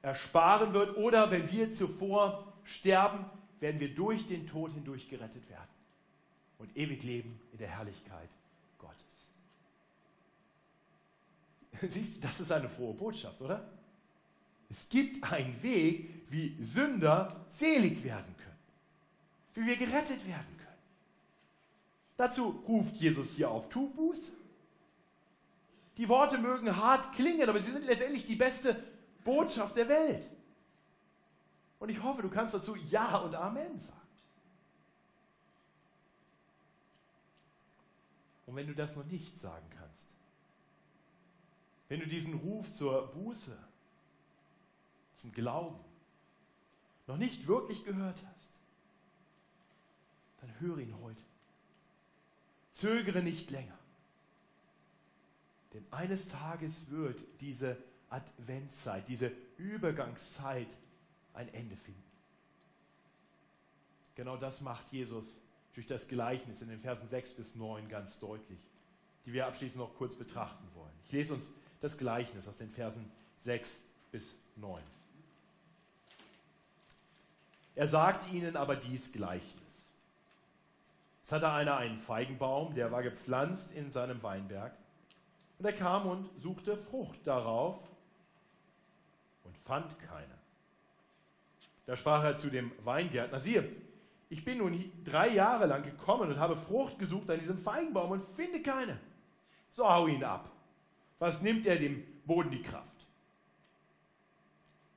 ersparen 0.03 0.73
wird, 0.73 0.95
oder 0.95 1.31
wenn 1.31 1.51
wir 1.51 1.73
zuvor 1.73 2.53
sterben, 2.65 3.25
werden 3.59 3.79
wir 3.79 3.95
durch 3.95 4.27
den 4.27 4.45
Tod 4.45 4.73
hindurch 4.73 5.09
gerettet 5.09 5.49
werden 5.49 5.69
und 6.59 6.77
ewig 6.77 7.01
leben 7.01 7.39
in 7.51 7.57
der 7.57 7.69
Herrlichkeit 7.69 8.29
Gottes. 8.77 9.27
Siehst 11.91 12.17
du, 12.17 12.27
das 12.27 12.39
ist 12.39 12.51
eine 12.51 12.69
frohe 12.69 12.93
Botschaft, 12.93 13.41
oder? 13.41 13.67
Es 14.75 14.89
gibt 14.89 15.23
einen 15.23 15.63
Weg, 15.63 16.09
wie 16.29 16.61
Sünder 16.61 17.45
selig 17.49 18.03
werden 18.03 18.35
können, 18.37 18.59
wie 19.53 19.67
wir 19.67 19.77
gerettet 19.77 20.27
werden 20.27 20.57
können. 20.57 20.81
Dazu 22.17 22.61
ruft 22.67 22.93
Jesus 22.95 23.31
hier 23.31 23.49
auf, 23.49 23.69
tu 23.69 23.87
Buße. 23.93 24.33
Die 25.95 26.09
Worte 26.09 26.37
mögen 26.37 26.75
hart 26.75 27.13
klingen, 27.13 27.47
aber 27.47 27.61
sie 27.61 27.71
sind 27.71 27.85
letztendlich 27.85 28.25
die 28.25 28.35
beste 28.35 28.83
Botschaft 29.23 29.77
der 29.77 29.87
Welt. 29.87 30.27
Und 31.79 31.87
ich 31.87 32.03
hoffe, 32.03 32.21
du 32.21 32.29
kannst 32.29 32.53
dazu 32.53 32.75
Ja 32.75 33.19
und 33.19 33.33
Amen 33.33 33.79
sagen. 33.79 33.97
Und 38.45 38.57
wenn 38.57 38.67
du 38.67 38.75
das 38.75 38.93
noch 38.97 39.05
nicht 39.05 39.39
sagen 39.39 39.69
kannst, 39.69 40.05
wenn 41.87 42.01
du 42.01 42.07
diesen 42.07 42.33
Ruf 42.33 42.73
zur 42.73 43.07
Buße, 43.13 43.57
zum 45.15 45.31
Glauben 45.31 45.79
noch 47.07 47.17
nicht 47.17 47.47
wirklich 47.47 47.83
gehört 47.85 48.17
hast, 48.17 48.49
dann 50.41 50.59
höre 50.59 50.79
ihn 50.79 50.95
heute. 51.01 51.21
Zögere 52.73 53.21
nicht 53.21 53.51
länger. 53.51 53.77
Denn 55.73 55.85
eines 55.91 56.29
Tages 56.29 56.89
wird 56.89 57.21
diese 57.41 57.77
Adventszeit, 58.09 59.07
diese 59.07 59.31
Übergangszeit 59.57 60.67
ein 61.33 61.53
Ende 61.53 61.75
finden. 61.75 62.03
Genau 64.15 64.37
das 64.37 64.61
macht 64.61 64.91
Jesus 64.91 65.39
durch 65.73 65.87
das 65.87 66.07
Gleichnis 66.07 66.61
in 66.61 66.69
den 66.69 66.79
Versen 66.79 67.07
6 67.07 67.33
bis 67.33 67.55
9 67.55 67.89
ganz 67.89 68.17
deutlich, 68.19 68.59
die 69.25 69.33
wir 69.33 69.45
abschließend 69.45 69.77
noch 69.77 69.95
kurz 69.95 70.15
betrachten 70.15 70.65
wollen. 70.73 70.93
Ich 71.05 71.11
lese 71.11 71.33
uns 71.33 71.49
das 71.81 71.97
Gleichnis 71.97 72.47
aus 72.47 72.57
den 72.57 72.71
Versen 72.71 73.11
6 73.41 73.77
bis 74.11 74.33
9. 74.55 74.81
Er 77.75 77.87
sagt 77.87 78.31
ihnen 78.31 78.55
aber 78.55 78.75
dies 78.75 79.11
Gleichnis. 79.11 79.91
Es 81.23 81.31
hatte 81.31 81.49
einer 81.49 81.77
einen 81.77 81.99
Feigenbaum, 81.99 82.73
der 82.75 82.91
war 82.91 83.03
gepflanzt 83.03 83.71
in 83.71 83.91
seinem 83.91 84.21
Weinberg. 84.23 84.73
Und 85.59 85.65
er 85.65 85.73
kam 85.73 86.05
und 86.05 86.29
suchte 86.41 86.77
Frucht 86.77 87.19
darauf 87.25 87.79
und 89.43 89.57
fand 89.59 89.97
keine. 89.99 90.35
Da 91.85 91.95
sprach 91.95 92.23
er 92.23 92.37
zu 92.37 92.49
dem 92.49 92.71
Weingärtner, 92.83 93.41
siehe, 93.41 93.69
ich 94.29 94.43
bin 94.43 94.57
nun 94.57 94.91
drei 95.03 95.29
Jahre 95.29 95.65
lang 95.65 95.83
gekommen 95.83 96.29
und 96.31 96.39
habe 96.39 96.55
Frucht 96.55 96.97
gesucht 96.97 97.29
an 97.29 97.39
diesem 97.39 97.57
Feigenbaum 97.57 98.11
und 98.11 98.27
finde 98.35 98.61
keine. 98.61 98.99
So 99.71 99.87
hau 99.87 100.07
ihn 100.07 100.23
ab. 100.23 100.49
Was 101.19 101.41
nimmt 101.41 101.65
er 101.65 101.77
dem 101.77 102.03
Boden 102.25 102.51
die 102.51 102.61
Kraft? 102.61 102.85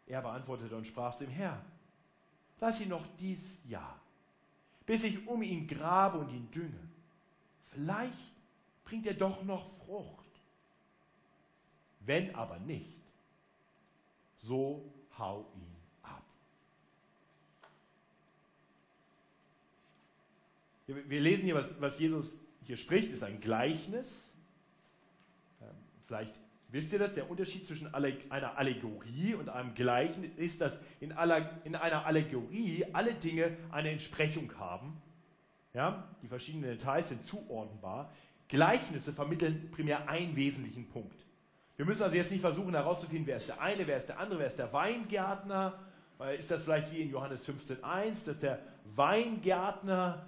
Er 0.06 0.22
beantwortete 0.22 0.74
und 0.74 0.86
sprach 0.86 1.14
dem 1.16 1.28
Herrn, 1.28 1.60
lass 2.60 2.80
ihn 2.80 2.88
noch 2.88 3.06
dies 3.18 3.58
Jahr 3.68 3.98
bis 4.88 5.04
ich 5.04 5.28
um 5.28 5.42
ihn 5.42 5.68
grabe 5.68 6.16
und 6.16 6.30
ihn 6.30 6.50
dünge. 6.50 6.80
Vielleicht 7.72 8.32
bringt 8.86 9.06
er 9.06 9.12
doch 9.12 9.44
noch 9.44 9.70
Frucht. 9.84 10.24
Wenn 12.00 12.34
aber 12.34 12.58
nicht, 12.60 12.96
so 14.38 14.82
hau 15.18 15.44
ihn 15.54 15.76
ab. 16.02 16.22
Wir 20.86 21.20
lesen 21.20 21.44
hier, 21.44 21.54
was, 21.54 21.78
was 21.82 21.98
Jesus 21.98 22.38
hier 22.64 22.78
spricht, 22.78 23.10
ist 23.10 23.22
ein 23.22 23.42
Gleichnis. 23.42 24.32
Ähm, 25.60 25.76
vielleicht 26.06 26.34
wisst 26.68 26.92
ihr 26.92 26.98
das, 26.98 27.14
der 27.14 27.30
Unterschied 27.30 27.66
zwischen 27.66 27.92
einer 27.94 28.58
Allegorie 28.58 29.34
und 29.34 29.48
einem 29.48 29.74
Gleichnis 29.74 30.30
ist, 30.36 30.60
dass 30.60 30.78
in, 31.00 31.12
einer 31.12 32.06
Allegorie 32.06 32.84
alle 32.92 33.14
Dinge 33.14 33.56
eine 33.70 33.90
Entsprechung 33.90 34.52
haben. 34.58 35.00
Ja, 35.74 36.08
die 36.22 36.28
verschiedenen 36.28 36.70
Details 36.70 37.08
sind 37.08 37.24
zuordnenbar. 37.24 38.12
Gleichnisse 38.48 39.12
vermitteln 39.12 39.70
primär 39.70 40.08
einen 40.08 40.34
wesentlichen 40.36 40.88
Punkt. 40.88 41.24
Wir 41.76 41.84
müssen 41.84 42.02
also 42.02 42.16
jetzt 42.16 42.32
nicht 42.32 42.40
versuchen 42.40 42.74
herauszufinden, 42.74 43.26
wer 43.26 43.36
ist 43.36 43.48
der 43.48 43.60
eine, 43.60 43.86
wer 43.86 43.96
ist 43.96 44.08
der 44.08 44.18
andere, 44.18 44.40
wer 44.40 44.46
ist 44.46 44.58
der 44.58 44.72
Weingärtner. 44.72 45.78
Ist 46.36 46.50
das 46.50 46.62
vielleicht 46.62 46.90
wie 46.92 47.02
in 47.02 47.10
Johannes 47.10 47.48
15.1, 47.48 48.26
dass 48.26 48.38
der 48.38 48.58
Weingärtner 48.96 50.26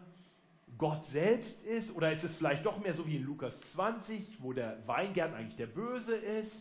Gott 0.80 1.04
selbst 1.04 1.62
ist? 1.66 1.94
Oder 1.94 2.10
ist 2.10 2.24
es 2.24 2.34
vielleicht 2.34 2.64
doch 2.64 2.78
mehr 2.78 2.94
so 2.94 3.06
wie 3.06 3.16
in 3.16 3.22
Lukas 3.22 3.60
20, 3.72 4.42
wo 4.42 4.54
der 4.54 4.82
Weingärtner 4.86 5.36
eigentlich 5.36 5.56
der 5.56 5.66
Böse 5.66 6.16
ist? 6.16 6.58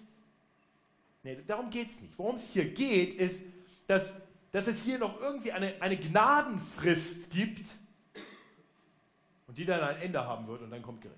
Nee, 1.24 1.38
darum 1.48 1.70
geht 1.70 1.90
es 1.90 2.02
nicht. 2.02 2.14
Worum 2.18 2.36
es 2.36 2.50
hier 2.50 2.70
geht, 2.70 3.14
ist, 3.14 3.42
dass, 3.88 4.14
dass 4.52 4.68
es 4.68 4.84
hier 4.84 5.00
noch 5.00 5.22
irgendwie 5.22 5.54
eine, 5.54 5.82
eine 5.82 5.96
Gnadenfrist 5.96 7.30
gibt 7.30 7.72
und 9.48 9.58
die 9.58 9.64
dann 9.64 9.80
ein 9.80 10.02
Ende 10.02 10.20
haben 10.26 10.48
wird 10.48 10.64
und 10.64 10.70
dann 10.70 10.82
kommt 10.82 11.02
Gericht. 11.02 11.18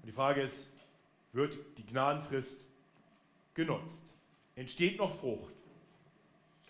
Und 0.00 0.08
die 0.08 0.12
Frage 0.12 0.42
ist, 0.42 0.68
wird 1.32 1.56
die 1.78 1.86
Gnadenfrist 1.86 2.58
genutzt? 3.54 4.00
Entsteht 4.56 4.98
noch 4.98 5.16
Frucht? 5.20 5.54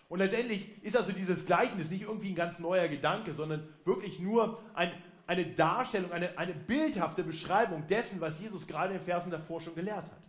Und 0.09 0.19
letztendlich 0.19 0.69
ist 0.83 0.95
also 0.95 1.11
dieses 1.11 1.45
Gleichnis 1.45 1.89
nicht 1.89 2.03
irgendwie 2.03 2.29
ein 2.29 2.35
ganz 2.35 2.59
neuer 2.59 2.87
Gedanke, 2.87 3.33
sondern 3.33 3.67
wirklich 3.85 4.19
nur 4.19 4.61
ein, 4.73 4.91
eine 5.25 5.45
Darstellung, 5.45 6.11
eine, 6.11 6.37
eine 6.37 6.53
bildhafte 6.53 7.23
Beschreibung 7.23 7.87
dessen, 7.87 8.21
was 8.21 8.39
Jesus 8.39 8.67
gerade 8.67 8.93
in 8.93 8.99
den 8.99 9.05
Versen 9.05 9.31
davor 9.31 9.61
schon 9.61 9.75
gelehrt 9.75 10.05
hat. 10.05 10.23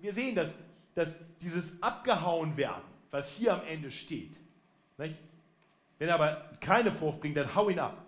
Wir 0.00 0.12
sehen, 0.12 0.34
dass, 0.34 0.54
dass 0.94 1.16
dieses 1.40 1.82
Abgehauen 1.82 2.56
werden, 2.56 2.84
was 3.10 3.30
hier 3.30 3.54
am 3.54 3.64
Ende 3.66 3.90
steht, 3.90 4.36
nicht? 4.98 5.16
wenn 5.98 6.08
er 6.08 6.14
aber 6.14 6.50
keine 6.60 6.90
Frucht 6.90 7.20
bringt, 7.20 7.36
dann 7.36 7.54
hau 7.54 7.68
ihn 7.68 7.78
ab, 7.78 8.04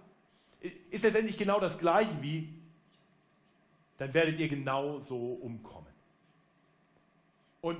ist 0.90 1.04
letztendlich 1.04 1.36
genau 1.36 1.60
das 1.60 1.78
Gleiche 1.78 2.10
wie, 2.20 2.52
dann 3.98 4.12
werdet 4.12 4.38
ihr 4.38 4.48
genau 4.48 4.98
so 5.00 5.16
umkommen. 5.16 5.92
Und, 7.60 7.78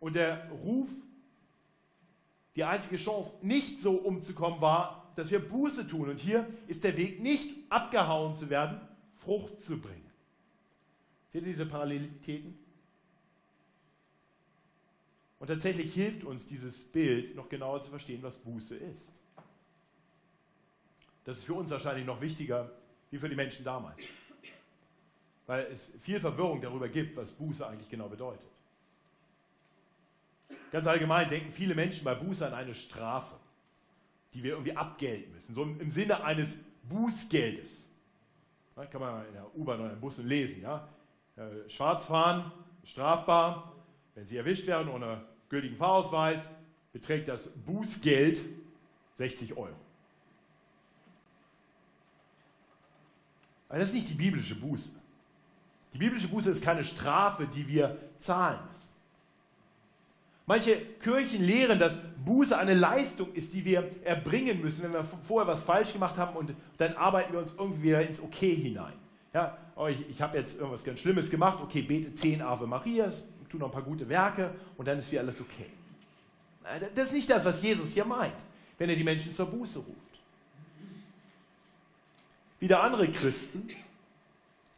und 0.00 0.14
der 0.14 0.48
Ruf 0.50 0.88
die 2.56 2.64
einzige 2.64 2.96
Chance, 2.96 3.32
nicht 3.42 3.80
so 3.80 3.94
umzukommen, 3.94 4.60
war, 4.60 5.12
dass 5.16 5.30
wir 5.30 5.38
Buße 5.38 5.86
tun. 5.86 6.10
Und 6.10 6.18
hier 6.18 6.46
ist 6.66 6.84
der 6.84 6.96
Weg, 6.96 7.20
nicht 7.20 7.50
abgehauen 7.70 8.36
zu 8.36 8.50
werden, 8.50 8.80
Frucht 9.16 9.62
zu 9.62 9.80
bringen. 9.80 10.10
Seht 11.32 11.42
ihr 11.42 11.48
diese 11.48 11.66
Parallelitäten? 11.66 12.58
Und 15.38 15.46
tatsächlich 15.48 15.92
hilft 15.94 16.24
uns 16.24 16.46
dieses 16.46 16.84
Bild, 16.84 17.34
noch 17.34 17.48
genauer 17.48 17.80
zu 17.82 17.90
verstehen, 17.90 18.22
was 18.22 18.36
Buße 18.38 18.76
ist. 18.76 19.10
Das 21.24 21.38
ist 21.38 21.44
für 21.44 21.54
uns 21.54 21.70
wahrscheinlich 21.70 22.06
noch 22.06 22.20
wichtiger 22.20 22.70
wie 23.10 23.18
für 23.18 23.28
die 23.28 23.36
Menschen 23.36 23.64
damals. 23.64 24.04
Weil 25.46 25.66
es 25.72 25.92
viel 26.02 26.20
Verwirrung 26.20 26.60
darüber 26.60 26.88
gibt, 26.88 27.16
was 27.16 27.32
Buße 27.32 27.66
eigentlich 27.66 27.88
genau 27.88 28.08
bedeutet. 28.08 28.51
Ganz 30.72 30.86
allgemein 30.86 31.28
denken 31.28 31.52
viele 31.52 31.74
Menschen 31.74 32.02
bei 32.02 32.14
Buße 32.14 32.46
an 32.46 32.54
eine 32.54 32.74
Strafe, 32.74 33.36
die 34.32 34.42
wir 34.42 34.52
irgendwie 34.52 34.74
abgelten 34.74 35.30
müssen, 35.34 35.54
so 35.54 35.62
im 35.64 35.90
Sinne 35.90 36.24
eines 36.24 36.58
Bußgeldes. 36.88 37.86
Das 38.74 38.90
kann 38.90 39.02
man 39.02 39.26
in 39.26 39.34
der 39.34 39.54
U-Bahn 39.54 39.80
oder 39.80 39.92
im 39.92 40.00
Bus 40.00 40.16
lesen. 40.16 40.62
Ja? 40.62 40.88
Äh, 41.36 41.68
schwarz 41.68 42.06
fahren, 42.06 42.50
strafbar. 42.84 43.74
Wenn 44.14 44.26
Sie 44.26 44.38
erwischt 44.38 44.66
werden 44.66 44.88
ohne 44.88 45.20
gültigen 45.50 45.76
Fahrausweis, 45.76 46.48
beträgt 46.94 47.28
das 47.28 47.48
Bußgeld 47.48 48.42
60 49.16 49.54
Euro. 49.54 49.76
Aber 53.68 53.78
das 53.78 53.88
ist 53.88 53.94
nicht 53.94 54.08
die 54.08 54.14
biblische 54.14 54.54
Buße. 54.54 54.90
Die 55.92 55.98
biblische 55.98 56.28
Buße 56.28 56.50
ist 56.50 56.64
keine 56.64 56.82
Strafe, 56.82 57.46
die 57.46 57.68
wir 57.68 57.98
zahlen 58.18 58.58
müssen. 58.68 58.91
Manche 60.46 60.76
Kirchen 61.00 61.44
lehren, 61.44 61.78
dass 61.78 61.98
Buße 62.24 62.56
eine 62.56 62.74
Leistung 62.74 63.32
ist, 63.32 63.52
die 63.52 63.64
wir 63.64 63.90
erbringen 64.04 64.60
müssen, 64.60 64.82
wenn 64.82 64.92
wir 64.92 65.04
vorher 65.04 65.46
was 65.46 65.62
falsch 65.62 65.92
gemacht 65.92 66.16
haben 66.16 66.36
und 66.36 66.52
dann 66.78 66.94
arbeiten 66.94 67.32
wir 67.32 67.40
uns 67.40 67.54
irgendwie 67.56 67.82
wieder 67.82 68.06
ins 68.06 68.20
Okay 68.20 68.54
hinein. 68.54 68.94
Ja, 69.32 69.56
oh, 69.76 69.86
ich, 69.86 70.08
ich 70.10 70.20
habe 70.20 70.36
jetzt 70.36 70.58
irgendwas 70.58 70.84
ganz 70.84 71.00
Schlimmes 71.00 71.30
gemacht, 71.30 71.58
okay, 71.62 71.82
bete 71.82 72.14
zehn 72.14 72.42
Ave 72.42 72.66
Marias, 72.66 73.24
tu 73.52 73.58
noch 73.58 73.68
ein 73.68 73.72
paar 73.72 73.82
gute 73.82 74.08
Werke 74.08 74.50
und 74.76 74.88
dann 74.88 74.98
ist 74.98 75.10
wieder 75.12 75.20
alles 75.20 75.40
okay. 75.40 75.66
Das 76.94 77.06
ist 77.06 77.12
nicht 77.12 77.30
das, 77.30 77.44
was 77.44 77.62
Jesus 77.62 77.92
hier 77.92 78.04
meint, 78.04 78.34
wenn 78.78 78.88
er 78.88 78.96
die 78.96 79.04
Menschen 79.04 79.34
zur 79.34 79.46
Buße 79.46 79.78
ruft. 79.78 79.98
Wieder 82.58 82.82
andere 82.82 83.10
Christen 83.10 83.68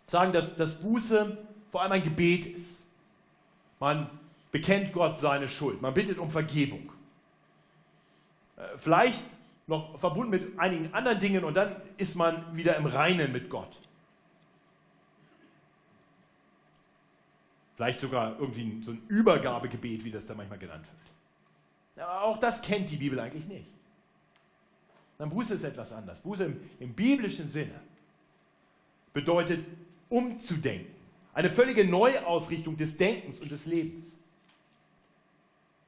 sagen, 0.06 0.32
dass, 0.32 0.56
dass 0.56 0.74
Buße 0.80 1.38
vor 1.70 1.82
allem 1.82 1.92
ein 1.92 2.02
Gebet 2.02 2.46
ist. 2.46 2.82
Man 3.78 4.08
bekennt 4.54 4.92
Gott 4.92 5.18
seine 5.18 5.48
Schuld. 5.48 5.82
Man 5.82 5.92
bittet 5.92 6.16
um 6.16 6.30
Vergebung. 6.30 6.92
Äh, 8.56 8.78
vielleicht 8.78 9.20
noch 9.66 9.98
verbunden 9.98 10.30
mit 10.30 10.56
einigen 10.60 10.94
anderen 10.94 11.18
Dingen 11.18 11.42
und 11.42 11.54
dann 11.54 11.74
ist 11.96 12.14
man 12.14 12.56
wieder 12.56 12.76
im 12.76 12.86
Reinen 12.86 13.32
mit 13.32 13.50
Gott. 13.50 13.80
Vielleicht 17.74 17.98
sogar 17.98 18.38
irgendwie 18.38 18.80
so 18.84 18.92
ein 18.92 19.02
Übergabegebet, 19.08 20.04
wie 20.04 20.12
das 20.12 20.24
da 20.24 20.36
manchmal 20.36 20.60
genannt 20.60 20.86
wird. 20.86 22.06
Aber 22.06 22.22
auch 22.22 22.38
das 22.38 22.62
kennt 22.62 22.88
die 22.90 22.96
Bibel 22.96 23.18
eigentlich 23.18 23.48
nicht. 23.48 23.72
Dann 25.18 25.30
Buße 25.30 25.54
ist 25.54 25.64
etwas 25.64 25.92
anders. 25.92 26.20
Buße 26.20 26.44
im, 26.44 26.60
im 26.78 26.92
biblischen 26.92 27.50
Sinne 27.50 27.80
bedeutet 29.12 29.66
umzudenken. 30.08 30.94
Eine 31.32 31.50
völlige 31.50 31.84
Neuausrichtung 31.84 32.76
des 32.76 32.96
Denkens 32.96 33.40
und 33.40 33.50
des 33.50 33.66
Lebens 33.66 34.14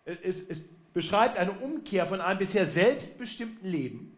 es, 0.06 0.40
es 0.48 0.60
beschreibt 0.94 1.36
eine 1.36 1.52
Umkehr 1.52 2.06
von 2.06 2.20
einem 2.20 2.38
bisher 2.38 2.66
selbstbestimmten 2.66 3.68
Leben, 3.68 4.16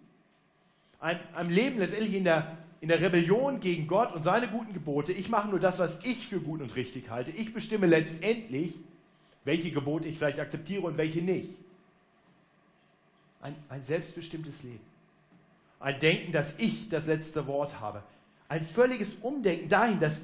ein, 1.00 1.18
einem 1.34 1.50
Leben 1.50 1.78
letztendlich 1.78 2.14
in 2.14 2.24
der, 2.24 2.58
in 2.80 2.88
der 2.88 3.00
Rebellion 3.00 3.60
gegen 3.60 3.86
Gott 3.86 4.14
und 4.14 4.22
seine 4.22 4.48
guten 4.48 4.72
Gebote. 4.72 5.12
Ich 5.12 5.28
mache 5.28 5.48
nur 5.48 5.60
das, 5.60 5.78
was 5.78 5.98
ich 6.04 6.26
für 6.28 6.40
gut 6.40 6.60
und 6.60 6.76
richtig 6.76 7.10
halte. 7.10 7.30
Ich 7.30 7.52
bestimme 7.52 7.86
letztendlich, 7.86 8.74
welche 9.44 9.70
Gebote 9.70 10.08
ich 10.08 10.18
vielleicht 10.18 10.38
akzeptiere 10.38 10.82
und 10.82 10.96
welche 10.96 11.22
nicht. 11.22 11.50
Ein, 13.40 13.54
ein 13.68 13.84
selbstbestimmtes 13.84 14.62
Leben. 14.62 14.80
Ein 15.80 15.98
Denken, 16.00 16.32
dass 16.32 16.58
ich 16.58 16.88
das 16.88 17.06
letzte 17.06 17.46
Wort 17.46 17.80
habe. 17.80 18.02
Ein 18.48 18.64
völliges 18.64 19.14
Umdenken 19.14 19.68
dahin, 19.68 20.00
dass, 20.00 20.20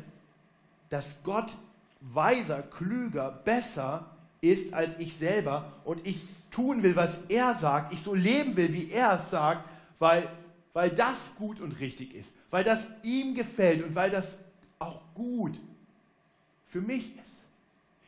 dass 0.88 1.22
Gott 1.22 1.56
weiser, 2.00 2.62
klüger, 2.62 3.30
besser 3.44 4.13
ist 4.44 4.74
als 4.74 4.98
ich 4.98 5.14
selber 5.14 5.72
und 5.84 6.06
ich 6.06 6.22
tun 6.50 6.82
will, 6.82 6.94
was 6.94 7.24
er 7.28 7.54
sagt, 7.54 7.92
ich 7.92 8.00
so 8.00 8.14
leben 8.14 8.56
will, 8.56 8.72
wie 8.72 8.90
er 8.90 9.14
es 9.14 9.30
sagt, 9.30 9.68
weil, 9.98 10.28
weil 10.72 10.90
das 10.90 11.34
gut 11.36 11.60
und 11.60 11.80
richtig 11.80 12.14
ist, 12.14 12.30
weil 12.50 12.64
das 12.64 12.86
ihm 13.02 13.34
gefällt 13.34 13.82
und 13.82 13.94
weil 13.94 14.10
das 14.10 14.38
auch 14.78 15.00
gut 15.14 15.58
für 16.68 16.80
mich 16.80 17.16
ist. 17.18 17.38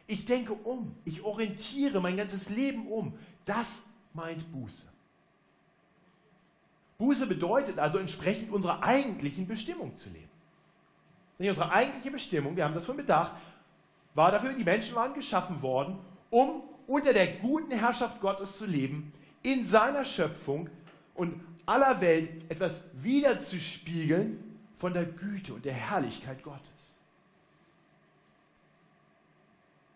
Ich 0.07 0.25
denke 0.25 0.53
um, 0.53 0.95
ich 1.05 1.23
orientiere 1.23 2.01
mein 2.01 2.17
ganzes 2.17 2.49
Leben 2.49 2.87
um. 2.87 3.15
Das 3.45 3.81
meint 4.13 4.51
Buße. 4.53 4.85
Buße 6.99 7.27
bedeutet 7.27 7.79
also 7.79 7.99
entsprechend 7.99 8.51
unserer 8.53 8.83
eigentlichen 8.83 9.47
Bestimmung 9.47 9.97
zu 9.97 10.09
leben. 10.11 10.31
Nicht 11.39 11.51
unsere 11.51 11.71
eigentliche 11.71 12.11
Bestimmung, 12.11 12.57
wir 12.57 12.65
haben 12.65 12.75
das 12.75 12.87
schon 12.87 12.97
bedacht, 12.97 13.33
war 14.15 14.31
dafür, 14.31 14.53
die 14.55 14.65
Menschen 14.65 14.95
waren 14.95 15.13
geschaffen 15.13 15.61
worden, 15.61 15.99
um 16.37 16.63
unter 16.87 17.15
der 17.15 17.29
guten 17.39 17.73
Herrschaft 17.73 18.21
Gottes 18.21 18.59
zu 18.59 18.67
leben, 18.67 19.11
in 19.43 19.65
seiner 19.65 20.05
Schöpfung 20.05 20.69
und 21.15 21.41
aller 21.65 22.03
Welt 22.03 22.29
etwas 22.51 22.83
wiederzuspiegeln 22.93 24.59
von 24.79 24.93
der 24.93 25.07
Güte 25.07 25.55
und 25.55 25.65
der 25.65 25.73
Herrlichkeit 25.73 26.43
Gottes. 26.43 26.71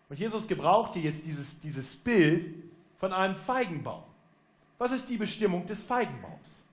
Und 0.09 0.17
Jesus 0.17 0.47
gebraucht 0.47 0.95
hier 0.95 1.03
jetzt 1.03 1.25
dieses, 1.25 1.59
dieses 1.59 1.95
Bild 1.95 2.55
von 2.99 3.13
einem 3.13 3.35
Feigenbaum. 3.35 4.03
Was 4.79 4.91
ist 4.91 5.07
die 5.09 5.17
Bestimmung 5.17 5.67
des 5.67 5.83
Feigenbaums? 5.83 6.63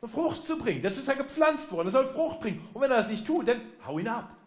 Eine 0.00 0.08
Frucht 0.12 0.44
zu 0.44 0.56
bringen. 0.56 0.80
Das 0.80 0.96
ist 0.96 1.08
ja 1.08 1.14
gepflanzt 1.14 1.72
worden, 1.72 1.86
das 1.86 1.92
soll 1.94 2.06
Frucht 2.06 2.38
bringen. 2.38 2.68
Und 2.72 2.82
wenn 2.82 2.90
er 2.92 2.98
das 2.98 3.08
nicht 3.08 3.26
tut, 3.26 3.48
dann 3.48 3.60
hau 3.84 3.98
ihn 3.98 4.06
ab. 4.06 4.37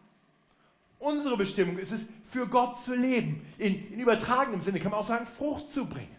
Unsere 1.02 1.36
Bestimmung 1.36 1.80
ist 1.80 1.92
es, 1.92 2.06
für 2.26 2.48
Gott 2.48 2.78
zu 2.78 2.96
leben. 2.96 3.44
In, 3.58 3.92
in 3.92 4.00
übertragenem 4.00 4.62
Sinne 4.62 4.80
kann 4.80 4.92
man 4.92 5.00
auch 5.00 5.06
sagen, 5.06 5.26
Frucht 5.26 5.72
zu 5.72 5.88
bringen. 5.88 6.16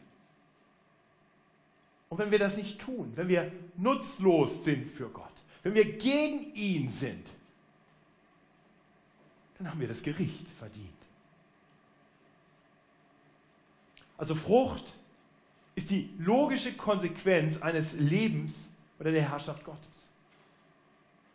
Und 2.08 2.18
wenn 2.18 2.32
wir 2.32 2.40
das 2.40 2.56
nicht 2.56 2.80
tun, 2.80 3.12
wenn 3.14 3.28
wir 3.28 3.52
nutzlos 3.76 4.64
sind 4.64 4.90
für 4.90 5.08
Gott, 5.08 5.32
wenn 5.62 5.74
wir 5.74 5.96
gegen 5.96 6.52
ihn 6.54 6.90
sind, 6.90 7.26
dann 9.56 9.70
haben 9.70 9.80
wir 9.80 9.86
das 9.86 10.02
Gericht 10.02 10.48
verdient. 10.58 10.88
Also 14.18 14.34
Frucht 14.34 14.94
ist 15.76 15.90
die 15.90 16.10
logische 16.18 16.72
Konsequenz 16.72 17.62
eines 17.62 17.92
Lebens 17.92 18.68
unter 18.98 19.12
der 19.12 19.30
Herrschaft 19.30 19.64
Gottes. 19.64 20.08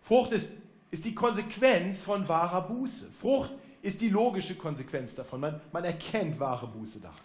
Frucht 0.04 0.34
ist, 0.34 0.50
ist 0.91 1.06
die 1.06 1.13
Konsequenz 1.15 2.02
von 2.02 2.28
wahrer 2.28 2.62
Buße. 2.62 3.10
Frucht 3.12 3.52
ist 3.82 4.02
die 4.02 4.10
logische 4.10 4.56
Konsequenz 4.56 5.13
davon. 5.13 5.41
Man, 5.41 5.62
man 5.71 5.84
erkennt 5.84 6.39
wahre 6.39 6.67
Buße 6.67 7.00
daran. 7.00 7.17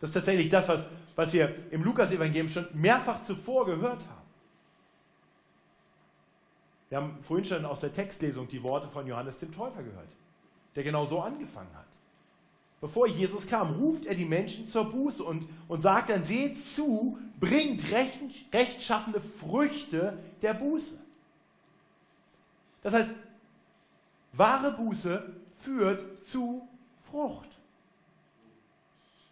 Das 0.00 0.10
ist 0.10 0.14
tatsächlich 0.14 0.48
das, 0.48 0.68
was, 0.68 0.84
was 1.16 1.32
wir 1.32 1.54
im 1.70 1.82
Lukas-Evangelium 1.82 2.48
schon 2.48 2.66
mehrfach 2.74 3.22
zuvor 3.22 3.64
gehört 3.64 4.04
haben. 4.06 4.24
Wir 6.88 6.98
haben 6.98 7.18
vorhin 7.22 7.44
schon 7.44 7.64
aus 7.64 7.80
der 7.80 7.92
Textlesung 7.92 8.46
die 8.46 8.62
Worte 8.62 8.88
von 8.88 9.06
Johannes 9.06 9.38
dem 9.38 9.52
Täufer 9.52 9.82
gehört, 9.82 10.08
der 10.76 10.84
genau 10.84 11.06
so 11.06 11.20
angefangen 11.20 11.74
hat. 11.74 11.86
Bevor 12.80 13.06
Jesus 13.06 13.46
kam, 13.46 13.76
ruft 13.76 14.04
er 14.04 14.14
die 14.14 14.26
Menschen 14.26 14.68
zur 14.68 14.84
Buße 14.84 15.24
und, 15.24 15.48
und 15.68 15.82
sagt 15.82 16.10
dann, 16.10 16.22
seht 16.22 16.62
zu, 16.62 17.18
bringt 17.40 17.90
recht, 17.90 18.12
rechtschaffende 18.52 19.20
Früchte 19.20 20.18
der 20.42 20.52
Buße. 20.52 21.03
Das 22.84 22.94
heißt, 22.94 23.10
wahre 24.34 24.70
Buße 24.70 25.22
führt 25.56 26.24
zu 26.24 26.68
Frucht. 27.10 27.48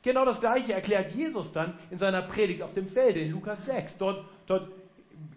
Genau 0.02 0.24
das 0.24 0.40
Gleiche 0.40 0.72
erklärt 0.72 1.12
Jesus 1.12 1.52
dann 1.52 1.74
in 1.90 1.98
seiner 1.98 2.22
Predigt 2.22 2.62
auf 2.62 2.74
dem 2.74 2.88
Felde 2.88 3.20
in 3.20 3.30
Lukas 3.30 3.66
6. 3.66 3.98
Dort, 3.98 4.24
dort 4.46 4.68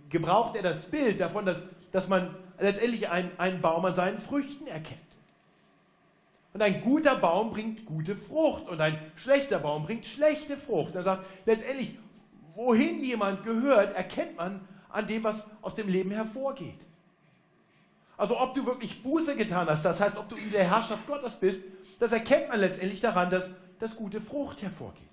gebraucht 0.10 0.56
er 0.56 0.64
das 0.64 0.86
Bild 0.86 1.20
davon, 1.20 1.46
dass, 1.46 1.66
dass 1.92 2.08
man 2.08 2.34
letztendlich 2.60 3.10
einen, 3.10 3.30
einen 3.38 3.62
Baum 3.62 3.86
an 3.86 3.94
seinen 3.94 4.18
Früchten 4.18 4.66
erkennt. 4.66 5.02
Und 6.54 6.62
ein 6.62 6.82
guter 6.82 7.18
Baum 7.18 7.52
bringt 7.52 7.86
gute 7.86 8.16
Frucht 8.16 8.70
und 8.70 8.80
ein 8.80 8.98
schlechter 9.18 9.60
Baum 9.60 9.84
bringt 9.84 10.06
schlechte 10.06 10.58
Frucht. 10.58 10.96
Er 10.96 11.04
sagt, 11.04 11.26
letztendlich, 11.46 12.00
wohin 12.56 13.02
jemand 13.02 13.44
gehört, 13.44 13.94
erkennt 13.94 14.38
man 14.38 14.62
an 14.90 15.06
dem, 15.06 15.26
was 15.26 15.46
aus 15.62 15.76
dem 15.76 15.90
Leben 15.90 16.12
hervorgeht. 16.12 16.80
Also 18.18 18.40
ob 18.40 18.54
du 18.54 18.66
wirklich 18.66 19.04
Buße 19.04 19.36
getan 19.36 19.68
hast, 19.68 19.84
das 19.84 20.00
heißt, 20.00 20.18
ob 20.18 20.30
du 20.30 20.36
in 20.36 20.52
der 20.52 20.64
Herrschaft 20.64 21.06
Gottes 21.06 21.36
bist, 21.36 21.62
das 22.00 22.12
erkennt 22.12 22.50
man 22.50 22.60
letztendlich 22.60 23.02
daran, 23.02 23.30
dass, 23.30 23.50
dass 23.80 23.96
gute 23.96 24.22
Frucht 24.22 24.62
hervorgeht. 24.62 25.04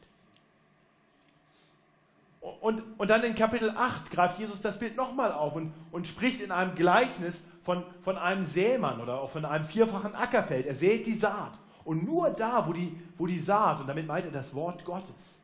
Und, 2.61 2.83
und 2.99 3.11
dann 3.11 3.23
in 3.23 3.35
Kapitel 3.35 3.71
8 3.71 4.11
greift 4.11 4.39
Jesus 4.39 4.61
das 4.61 4.79
Bild 4.79 4.97
nochmal 4.97 5.33
auf 5.33 5.55
und, 5.55 5.73
und 5.93 6.07
spricht 6.07 6.41
in 6.41 6.51
einem 6.51 6.75
Gleichnis 6.75 7.41
von, 7.63 7.85
von 8.03 8.19
einem 8.19 8.45
Sämann 8.45 9.01
oder 9.01 9.21
auch 9.21 9.31
von 9.31 9.45
einem 9.45 9.65
vierfachen 9.65 10.15
Ackerfeld. 10.15 10.67
Er 10.67 10.75
sät 10.75 11.07
die 11.07 11.15
Saat. 11.15 11.59
Und 11.85 12.05
nur 12.05 12.31
da, 12.31 12.67
wo 12.67 12.73
die, 12.73 12.97
wo 13.19 13.27
die 13.27 13.39
Saat, 13.39 13.81
und 13.81 13.89
damit 13.89 14.07
meint 14.07 14.27
er 14.27 14.33
das 14.33 14.55
Wort 14.55 14.85
Gottes, 14.85 15.39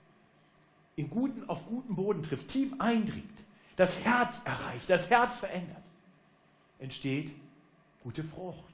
in 0.97 1.09
guten, 1.09 1.49
auf 1.49 1.66
guten 1.66 1.94
Boden 1.94 2.23
trifft, 2.23 2.49
tief 2.49 2.73
eindringt, 2.81 3.27
das 3.77 4.01
Herz 4.01 4.40
erreicht, 4.44 4.90
das 4.90 5.09
Herz 5.09 5.38
verändert, 5.38 5.83
entsteht 6.81 7.33
gute 8.02 8.24
Frucht. 8.24 8.64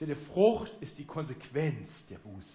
Die 0.00 0.14
Frucht 0.14 0.72
ist 0.80 0.98
die 0.98 1.04
Konsequenz 1.04 2.06
der 2.06 2.18
Buße. 2.18 2.54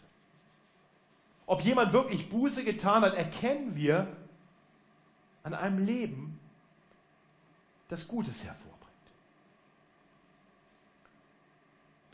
Ob 1.46 1.62
jemand 1.62 1.92
wirklich 1.92 2.30
Buße 2.30 2.64
getan 2.64 3.04
hat, 3.04 3.16
erkennen 3.16 3.76
wir 3.76 4.08
an 5.44 5.54
einem 5.54 5.86
Leben, 5.86 6.40
das 7.90 8.08
Gutes 8.08 8.44
hervorbringt. 8.44 8.74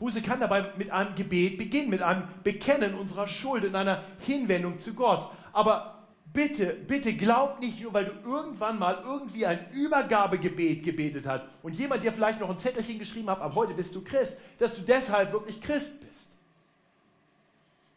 Buße 0.00 0.20
kann 0.20 0.40
dabei 0.40 0.72
mit 0.76 0.90
einem 0.90 1.14
Gebet 1.14 1.58
beginnen, 1.58 1.90
mit 1.90 2.02
einem 2.02 2.26
Bekennen 2.42 2.94
unserer 2.94 3.28
Schuld 3.28 3.64
in 3.64 3.76
einer 3.76 4.02
Hinwendung 4.26 4.80
zu 4.80 4.94
Gott. 4.94 5.30
Aber 5.52 5.99
bitte, 6.32 6.66
bitte 6.66 7.14
glaub 7.14 7.60
nicht 7.60 7.80
nur, 7.80 7.92
weil 7.92 8.06
du 8.06 8.12
irgendwann 8.28 8.78
mal 8.78 9.02
irgendwie 9.04 9.46
ein 9.46 9.70
Übergabegebet 9.72 10.82
gebetet 10.82 11.26
hast 11.26 11.44
und 11.62 11.74
jemand 11.74 12.02
dir 12.02 12.12
vielleicht 12.12 12.40
noch 12.40 12.50
ein 12.50 12.58
Zettelchen 12.58 12.98
geschrieben 12.98 13.30
hat, 13.30 13.40
ab 13.40 13.54
heute 13.54 13.74
bist 13.74 13.94
du 13.94 14.02
Christ, 14.02 14.38
dass 14.58 14.74
du 14.74 14.82
deshalb 14.82 15.32
wirklich 15.32 15.60
Christ 15.60 16.00
bist. 16.00 16.28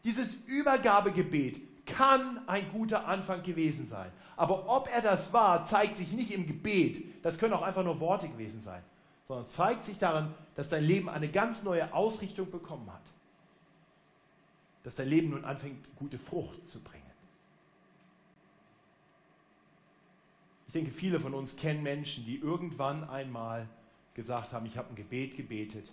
Dieses 0.04 0.34
Übergabegebet 0.46 1.60
kann 1.86 2.46
ein 2.46 2.70
guter 2.70 3.06
Anfang 3.06 3.42
gewesen 3.42 3.86
sein. 3.86 4.10
Aber 4.36 4.68
ob 4.68 4.88
er 4.92 5.00
das 5.00 5.32
war, 5.32 5.64
zeigt 5.64 5.96
sich 5.96 6.12
nicht 6.12 6.30
im 6.30 6.46
Gebet. 6.46 7.24
Das 7.24 7.38
können 7.38 7.54
auch 7.54 7.62
einfach 7.62 7.84
nur 7.84 8.00
Worte 8.00 8.28
gewesen 8.28 8.60
sein. 8.60 8.82
Sondern 9.28 9.48
zeigt 9.48 9.84
sich 9.84 9.98
daran, 9.98 10.34
dass 10.54 10.68
dein 10.68 10.84
Leben 10.84 11.08
eine 11.08 11.28
ganz 11.28 11.62
neue 11.62 11.92
Ausrichtung 11.94 12.50
bekommen 12.50 12.90
hat. 12.92 13.02
Dass 14.82 14.94
dein 14.94 15.08
Leben 15.08 15.30
nun 15.30 15.44
anfängt, 15.44 15.84
gute 15.96 16.18
Frucht 16.18 16.68
zu 16.68 16.80
bringen. 16.80 17.02
Ich 20.63 20.63
denke, 20.74 20.90
viele 20.90 21.20
von 21.20 21.34
uns 21.34 21.56
kennen 21.56 21.82
Menschen, 21.82 22.24
die 22.24 22.38
irgendwann 22.38 23.08
einmal 23.08 23.68
gesagt 24.14 24.52
haben, 24.52 24.66
ich 24.66 24.76
habe 24.76 24.90
ein 24.90 24.96
Gebet 24.96 25.36
gebetet. 25.36 25.90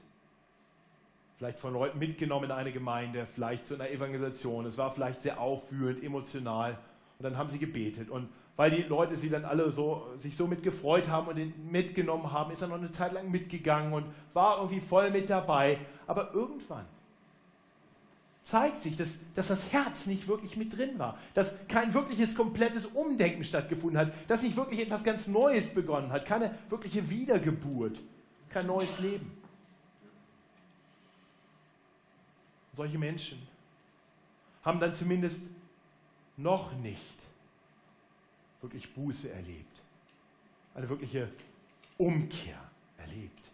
Vielleicht 1.38 1.60
von 1.60 1.74
Leuten 1.74 2.00
mitgenommen 2.00 2.46
in 2.46 2.52
eine 2.52 2.72
Gemeinde, 2.72 3.26
vielleicht 3.26 3.65
zu 3.65 3.76
einer 3.76 3.89
Evangelisation. 3.89 4.65
Es 4.65 4.78
war 4.78 4.91
vielleicht 4.91 5.22
sehr 5.22 5.39
aufführend, 5.39 6.04
emotional. 6.04 6.78
Und 7.17 7.24
dann 7.24 7.38
haben 7.38 7.50
sie 7.50 7.58
gebetet. 7.58 8.10
Und 8.10 8.30
weil 8.56 8.70
die 8.70 8.84
Leute 8.84 9.15
sie 9.15 9.30
dann 9.30 9.46
alle 9.46 9.72
so, 9.72 10.08
sich 10.17 10.36
so 10.36 10.46
mit 10.46 10.62
gefreut 10.62 11.10
haben 11.10 11.28
und 11.28 11.72
mitgenommen 11.72 12.32
haben, 12.32 12.52
ist 12.52 12.62
er 12.62 12.67
noch 12.67 12.78
eine 12.78 12.91
Zeit 12.91 13.13
lang 13.13 13.32
mitgegangen 13.32 13.94
und 13.94 14.06
war 14.34 14.58
irgendwie 14.58 14.82
voll 14.82 15.10
mit 15.10 15.30
dabei. 15.30 15.80
Aber 16.06 16.34
irgendwann 16.34 16.86
zeigt 18.52 18.80
sich, 18.80 18.98
dass, 18.98 19.18
dass 19.34 19.48
das 19.48 19.72
Herz 19.72 20.08
nicht 20.08 20.28
wirklich 20.28 20.58
mit 20.58 20.78
drin 20.78 21.00
war, 21.00 21.18
dass 21.34 21.54
kein 21.70 21.94
wirkliches 21.94 22.36
komplettes 22.36 22.86
Umdenken 22.86 23.46
stattgefunden 23.46 23.98
hat, 23.98 24.14
dass 24.30 24.42
nicht 24.42 24.58
wirklich 24.58 24.82
etwas 24.82 25.06
ganz 25.06 25.26
Neues 25.28 25.74
begonnen 25.74 26.12
hat, 26.12 26.26
keine 26.26 26.58
wirkliche 26.68 27.10
Wiedergeburt, 27.10 28.02
kein 28.50 28.68
neues 28.68 29.00
Leben. 29.00 29.32
Solche 32.76 32.98
Menschen 32.98 33.42
haben 34.64 34.82
dann 34.82 34.94
zumindest 34.94 35.44
noch 36.36 36.74
nicht 36.74 37.16
wirklich 38.60 38.94
Buße 38.94 39.32
erlebt, 39.32 39.82
eine 40.76 40.90
wirkliche 40.90 41.32
Umkehr 41.98 42.60
erlebt. 42.98 43.46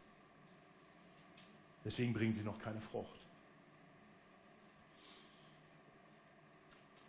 Deswegen 1.86 2.14
bringen 2.14 2.34
sie 2.34 2.42
noch 2.42 2.58
keine 2.58 2.82
Frucht. 2.82 3.27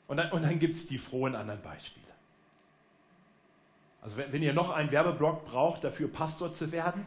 Und 0.09 0.17
dann, 0.17 0.33
und 0.33 0.43
dann 0.43 0.59
gibt 0.59 0.77
es 0.77 0.87
die 0.87 0.99
frohen 0.99 1.37
anderen 1.37 1.63
Beispiele. 1.63 2.07
Also 4.01 4.17
wenn, 4.17 4.33
wenn 4.33 4.43
ihr 4.43 4.55
noch 4.55 4.71
einen 4.71 4.91
Werbeblock 4.91 5.45
braucht, 5.47 5.85
dafür 5.85 6.09
Pastor 6.09 6.53
zu 6.55 6.73
werden, 6.73 7.05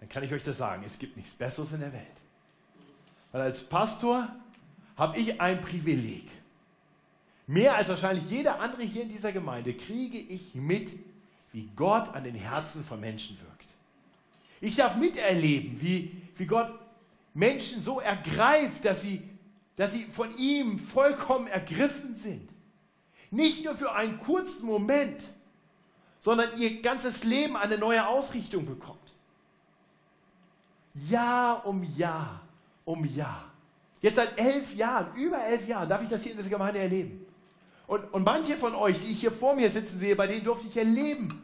dann 0.00 0.08
kann 0.08 0.22
ich 0.22 0.32
euch 0.32 0.42
das 0.42 0.58
sagen, 0.58 0.82
es 0.84 0.98
gibt 0.98 1.16
nichts 1.16 1.34
Besseres 1.34 1.72
in 1.72 1.80
der 1.80 1.92
Welt. 1.92 2.04
Weil 3.32 3.40
als 3.40 3.62
Pastor 3.62 4.28
habe 4.96 5.18
ich 5.18 5.40
ein 5.40 5.60
Privileg. 5.60 6.28
Mehr 7.46 7.74
als 7.74 7.88
wahrscheinlich 7.88 8.30
jeder 8.30 8.60
andere 8.60 8.82
hier 8.82 9.02
in 9.02 9.08
dieser 9.08 9.32
Gemeinde 9.32 9.74
kriege 9.74 10.18
ich 10.18 10.54
mit, 10.54 10.92
wie 11.52 11.68
Gott 11.74 12.14
an 12.14 12.24
den 12.24 12.34
Herzen 12.34 12.84
von 12.84 13.00
Menschen 13.00 13.38
wirkt. 13.38 13.68
Ich 14.60 14.76
darf 14.76 14.96
miterleben, 14.96 15.80
wie, 15.80 16.22
wie 16.36 16.46
Gott 16.46 16.72
Menschen 17.32 17.82
so 17.82 18.00
ergreift, 18.00 18.84
dass 18.84 19.02
sie 19.02 19.22
dass 19.76 19.92
sie 19.92 20.04
von 20.04 20.36
ihm 20.36 20.78
vollkommen 20.78 21.46
ergriffen 21.46 22.14
sind. 22.14 22.48
Nicht 23.30 23.64
nur 23.64 23.74
für 23.74 23.92
einen 23.92 24.20
kurzen 24.20 24.66
Moment, 24.66 25.28
sondern 26.20 26.56
ihr 26.58 26.80
ganzes 26.80 27.24
Leben 27.24 27.56
eine 27.56 27.76
neue 27.76 28.06
Ausrichtung 28.06 28.64
bekommt. 28.64 28.98
Jahr 30.94 31.66
um 31.66 31.82
Jahr 31.96 32.40
um 32.84 33.04
Jahr. 33.04 33.50
Jetzt 34.00 34.16
seit 34.16 34.38
elf 34.38 34.74
Jahren, 34.74 35.14
über 35.16 35.42
elf 35.42 35.66
Jahren, 35.66 35.88
darf 35.88 36.02
ich 36.02 36.08
das 36.08 36.22
hier 36.22 36.32
in 36.32 36.38
dieser 36.38 36.50
Gemeinde 36.50 36.78
erleben. 36.78 37.26
Und, 37.86 38.04
und 38.12 38.24
manche 38.24 38.56
von 38.56 38.74
euch, 38.74 38.98
die 38.98 39.10
ich 39.10 39.20
hier 39.20 39.32
vor 39.32 39.54
mir 39.54 39.70
sitzen 39.70 39.98
sehe, 39.98 40.14
bei 40.14 40.26
denen 40.26 40.44
durfte 40.44 40.68
ich 40.68 40.76
erleben, 40.76 41.42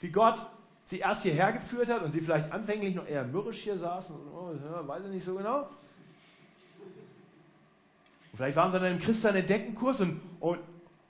wie 0.00 0.10
Gott 0.10 0.42
sie 0.84 0.98
erst 0.98 1.22
hierher 1.22 1.52
geführt 1.52 1.88
hat 1.88 2.02
und 2.02 2.12
sie 2.12 2.20
vielleicht 2.20 2.50
anfänglich 2.50 2.94
noch 2.94 3.06
eher 3.06 3.24
mürrisch 3.24 3.60
hier 3.60 3.78
saßen, 3.78 4.14
oh, 4.14 4.54
weiß 4.88 5.04
ich 5.04 5.10
nicht 5.10 5.24
so 5.24 5.34
genau. 5.34 5.68
Und 8.32 8.38
vielleicht 8.38 8.56
waren 8.56 8.72
sie 8.72 8.80
dann 8.80 8.92
im 8.92 8.98
Christian 8.98 9.36
Entdeckenkurs 9.36 10.00
und, 10.00 10.20
und, 10.40 10.58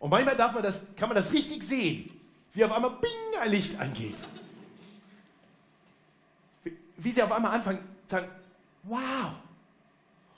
und 0.00 0.10
manchmal 0.10 0.36
darf 0.36 0.52
man 0.52 0.62
das, 0.62 0.80
kann 0.96 1.08
man 1.08 1.16
das 1.16 1.32
richtig 1.32 1.62
sehen, 1.62 2.10
wie 2.52 2.64
auf 2.64 2.72
einmal 2.72 2.90
Bing 2.90 3.40
ein 3.40 3.50
Licht 3.50 3.78
angeht. 3.78 4.16
Wie, 6.64 6.76
wie 6.96 7.12
sie 7.12 7.22
auf 7.22 7.30
einmal 7.30 7.52
anfangen, 7.52 7.78
zu 8.08 8.16
sagen, 8.16 8.28
wow. 8.82 9.32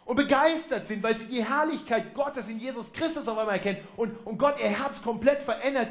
und 0.05 0.17
begeistert 0.17 0.87
sind, 0.87 1.03
weil 1.03 1.17
sie 1.17 1.27
die 1.27 1.43
Herrlichkeit 1.43 2.15
Gottes 2.15 2.49
in 2.49 2.59
Jesus 2.59 2.93
Christus 2.93 3.27
auf 3.27 3.39
einmal 3.39 3.55
erkennen 3.55 3.79
und, 3.97 4.15
und 4.27 4.37
Gott 4.37 4.61
ihr 4.61 4.69
Herz 4.69 5.03
komplett 5.03 5.43
verändert. 5.43 5.89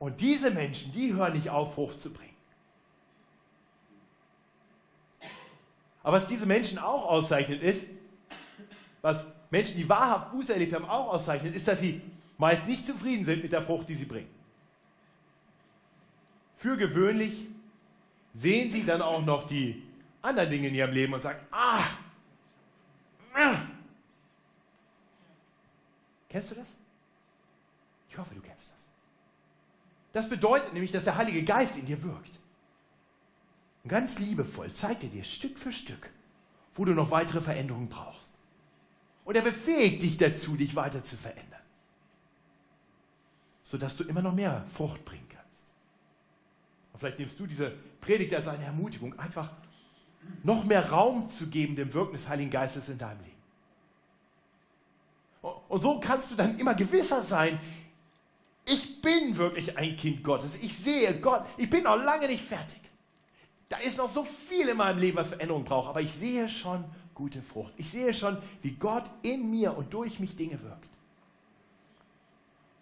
Und 0.00 0.20
diese 0.20 0.50
Menschen, 0.50 0.92
die 0.92 1.14
hören 1.14 1.32
nicht 1.32 1.48
auf, 1.48 1.74
Frucht 1.74 2.00
zu 2.00 2.12
bringen. 2.12 2.26
Aber 6.02 6.16
was 6.16 6.26
diese 6.26 6.46
Menschen 6.46 6.78
auch 6.78 7.06
auszeichnet 7.06 7.62
ist, 7.62 7.86
was 9.00 9.24
Menschen, 9.50 9.76
die 9.76 9.88
wahrhaft 9.88 10.32
Buße 10.32 10.52
erlebt 10.52 10.72
haben, 10.72 10.84
auch 10.84 11.12
auszeichnet, 11.12 11.54
ist, 11.54 11.68
dass 11.68 11.80
sie 11.80 12.00
meist 12.38 12.66
nicht 12.66 12.84
zufrieden 12.84 13.24
sind 13.24 13.42
mit 13.42 13.52
der 13.52 13.62
Frucht, 13.62 13.88
die 13.88 13.94
sie 13.94 14.04
bringen. 14.04 14.28
Für 16.56 16.76
gewöhnlich 16.76 17.46
sehen 18.34 18.70
sie 18.70 18.84
dann 18.84 19.02
auch 19.02 19.24
noch 19.24 19.46
die 19.46 19.82
anderen 20.22 20.50
Dinge 20.50 20.68
in 20.68 20.74
ihrem 20.74 20.92
Leben 20.92 21.14
und 21.14 21.22
sagen, 21.22 21.40
ah, 21.50 21.84
ah. 23.34 23.56
Kennst 26.28 26.50
du 26.50 26.54
das? 26.56 26.68
Ich 28.10 28.18
hoffe, 28.18 28.34
du 28.34 28.40
kennst 28.40 28.68
das. 28.68 28.76
Das 30.12 30.28
bedeutet 30.28 30.72
nämlich, 30.72 30.92
dass 30.92 31.04
der 31.04 31.16
Heilige 31.16 31.44
Geist 31.44 31.76
in 31.76 31.86
dir 31.86 32.02
wirkt. 32.02 32.38
Und 33.84 33.90
ganz 33.90 34.18
liebevoll 34.18 34.72
zeigt 34.72 35.04
er 35.04 35.10
dir 35.10 35.22
Stück 35.22 35.58
für 35.58 35.70
Stück, 35.70 36.10
wo 36.74 36.84
du 36.84 36.92
noch 36.92 37.10
weitere 37.10 37.40
Veränderungen 37.40 37.88
brauchst. 37.88 38.25
Und 39.26 39.34
er 39.34 39.42
befähigt 39.42 40.02
dich 40.02 40.16
dazu, 40.16 40.56
dich 40.56 40.74
weiter 40.76 41.04
zu 41.04 41.16
verändern, 41.16 41.60
sodass 43.64 43.96
du 43.96 44.04
immer 44.04 44.22
noch 44.22 44.32
mehr 44.32 44.64
Frucht 44.72 45.04
bringen 45.04 45.26
kannst. 45.28 45.64
Und 46.92 47.00
vielleicht 47.00 47.18
nimmst 47.18 47.38
du 47.38 47.46
diese 47.46 47.72
Predigt 48.00 48.32
als 48.34 48.46
eine 48.46 48.64
Ermutigung, 48.64 49.18
einfach 49.18 49.50
noch 50.44 50.64
mehr 50.64 50.90
Raum 50.90 51.28
zu 51.28 51.48
geben 51.48 51.74
dem 51.76 51.92
Wirken 51.92 52.12
des 52.12 52.28
Heiligen 52.28 52.50
Geistes 52.50 52.88
in 52.88 52.98
deinem 52.98 53.20
Leben. 53.20 53.36
Und 55.68 55.82
so 55.82 56.00
kannst 56.00 56.30
du 56.30 56.36
dann 56.36 56.58
immer 56.58 56.74
gewisser 56.74 57.20
sein, 57.20 57.60
ich 58.68 59.00
bin 59.00 59.36
wirklich 59.36 59.76
ein 59.76 59.96
Kind 59.96 60.24
Gottes. 60.24 60.56
Ich 60.56 60.76
sehe 60.76 61.20
Gott. 61.20 61.46
Ich 61.56 61.70
bin 61.70 61.84
noch 61.84 61.96
lange 61.96 62.26
nicht 62.26 62.44
fertig. 62.44 62.80
Da 63.68 63.78
ist 63.78 63.98
noch 63.98 64.08
so 64.08 64.24
viel 64.24 64.68
in 64.68 64.76
meinem 64.76 64.98
Leben, 64.98 65.16
was 65.16 65.28
Veränderung 65.28 65.64
braucht. 65.64 65.88
Aber 65.88 66.00
ich 66.00 66.12
sehe 66.12 66.48
schon 66.48 66.84
gute 67.16 67.42
Frucht. 67.42 67.72
Ich 67.76 67.90
sehe 67.90 68.14
schon, 68.14 68.36
wie 68.62 68.72
Gott 68.72 69.04
in 69.22 69.50
mir 69.50 69.76
und 69.76 69.92
durch 69.92 70.20
mich 70.20 70.36
Dinge 70.36 70.62
wirkt. 70.62 70.86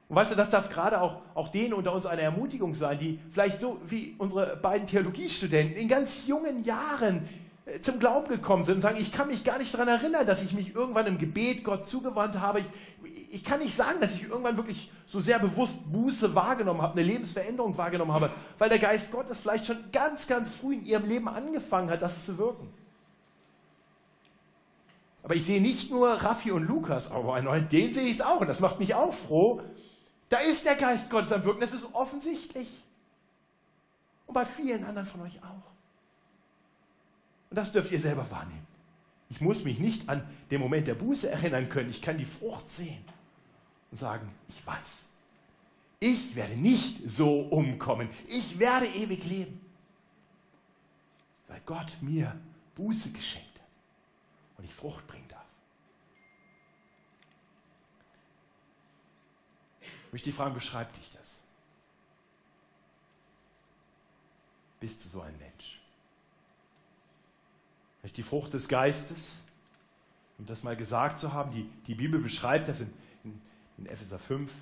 Und 0.08 0.16
weißt 0.16 0.32
du, 0.32 0.34
das 0.34 0.50
darf 0.50 0.68
gerade 0.68 1.00
auch, 1.00 1.22
auch 1.34 1.48
denen 1.48 1.72
unter 1.72 1.94
uns 1.94 2.04
eine 2.04 2.20
Ermutigung 2.20 2.74
sein, 2.74 2.98
die 2.98 3.18
vielleicht 3.30 3.58
so 3.60 3.80
wie 3.86 4.14
unsere 4.18 4.56
beiden 4.56 4.86
Theologiestudenten 4.86 5.76
in 5.76 5.88
ganz 5.88 6.26
jungen 6.26 6.62
Jahren 6.64 7.26
äh, 7.64 7.80
zum 7.80 7.98
Glauben 7.98 8.28
gekommen 8.28 8.64
sind 8.64 8.74
und 8.76 8.80
sagen, 8.80 8.98
ich 9.00 9.12
kann 9.12 9.28
mich 9.28 9.44
gar 9.44 9.56
nicht 9.56 9.72
daran 9.72 9.88
erinnern, 9.88 10.26
dass 10.26 10.42
ich 10.42 10.52
mich 10.52 10.74
irgendwann 10.74 11.06
im 11.06 11.16
Gebet 11.16 11.64
Gott 11.64 11.86
zugewandt 11.86 12.38
habe. 12.38 12.60
Ich, 12.60 12.66
ich 13.30 13.44
kann 13.44 13.60
nicht 13.60 13.74
sagen, 13.74 14.00
dass 14.00 14.14
ich 14.14 14.24
irgendwann 14.24 14.56
wirklich 14.56 14.90
so 15.06 15.20
sehr 15.20 15.38
bewusst 15.38 15.76
Buße 15.90 16.34
wahrgenommen 16.34 16.82
habe, 16.82 16.92
eine 16.92 17.02
Lebensveränderung 17.02 17.78
wahrgenommen 17.78 18.12
habe, 18.12 18.30
weil 18.58 18.68
der 18.68 18.80
Geist 18.80 19.10
Gottes 19.10 19.38
vielleicht 19.38 19.64
schon 19.64 19.78
ganz, 19.90 20.26
ganz 20.26 20.50
früh 20.50 20.74
in 20.74 20.84
ihrem 20.84 21.08
Leben 21.08 21.28
angefangen 21.28 21.88
hat, 21.88 22.02
das 22.02 22.26
zu 22.26 22.36
wirken. 22.36 22.68
Aber 25.24 25.34
ich 25.34 25.46
sehe 25.46 25.60
nicht 25.60 25.90
nur 25.90 26.10
Raffi 26.10 26.52
und 26.52 26.68
Lukas, 26.68 27.10
aber 27.10 27.40
den 27.40 27.94
sehe 27.94 28.04
ich 28.04 28.12
es 28.12 28.20
auch 28.20 28.42
und 28.42 28.46
das 28.46 28.60
macht 28.60 28.78
mich 28.78 28.94
auch 28.94 29.12
froh, 29.12 29.62
da 30.28 30.36
ist 30.36 30.66
der 30.66 30.76
Geist 30.76 31.08
Gottes 31.08 31.32
am 31.32 31.42
Wirken, 31.44 31.62
das 31.62 31.72
ist 31.72 31.94
offensichtlich. 31.94 32.68
Und 34.26 34.34
bei 34.34 34.44
vielen 34.44 34.84
anderen 34.84 35.08
von 35.08 35.22
euch 35.22 35.38
auch. 35.42 35.70
Und 37.48 37.56
das 37.56 37.72
dürft 37.72 37.90
ihr 37.90 38.00
selber 38.00 38.30
wahrnehmen. 38.30 38.66
Ich 39.30 39.40
muss 39.40 39.64
mich 39.64 39.78
nicht 39.78 40.10
an 40.10 40.22
den 40.50 40.60
Moment 40.60 40.86
der 40.86 40.94
Buße 40.94 41.30
erinnern 41.30 41.70
können. 41.70 41.88
Ich 41.88 42.02
kann 42.02 42.18
die 42.18 42.26
Frucht 42.26 42.70
sehen 42.70 43.02
und 43.90 43.98
sagen, 43.98 44.30
ich 44.48 44.66
weiß. 44.66 45.04
Ich 46.00 46.36
werde 46.36 46.56
nicht 46.56 46.98
so 47.08 47.40
umkommen. 47.40 48.10
Ich 48.28 48.58
werde 48.58 48.86
ewig 48.86 49.24
leben. 49.24 49.58
Weil 51.48 51.62
Gott 51.64 51.96
mir 52.02 52.36
Buße 52.74 53.08
geschenkt 53.10 53.53
und 54.64 54.70
ich 54.70 54.74
Frucht 54.74 55.06
bringen 55.06 55.28
darf. 55.28 55.44
möchte 60.10 60.30
dich 60.30 60.36
fragen, 60.36 60.54
beschreib 60.54 60.92
dich 60.92 61.10
das? 61.10 61.40
Bist 64.78 65.04
du 65.04 65.08
so 65.08 65.20
ein 65.20 65.36
Mensch? 65.38 65.80
Vielleicht 67.98 68.16
die 68.16 68.22
Frucht 68.22 68.52
des 68.52 68.68
Geistes, 68.68 69.36
um 70.38 70.46
das 70.46 70.62
mal 70.62 70.76
gesagt 70.76 71.18
zu 71.18 71.32
haben, 71.32 71.50
die, 71.50 71.64
die 71.88 71.96
Bibel 71.96 72.20
beschreibt 72.20 72.68
das 72.68 72.78
in, 72.78 72.94
in, 73.24 73.42
in 73.78 73.86
Epheser 73.86 74.20
5. 74.20 74.52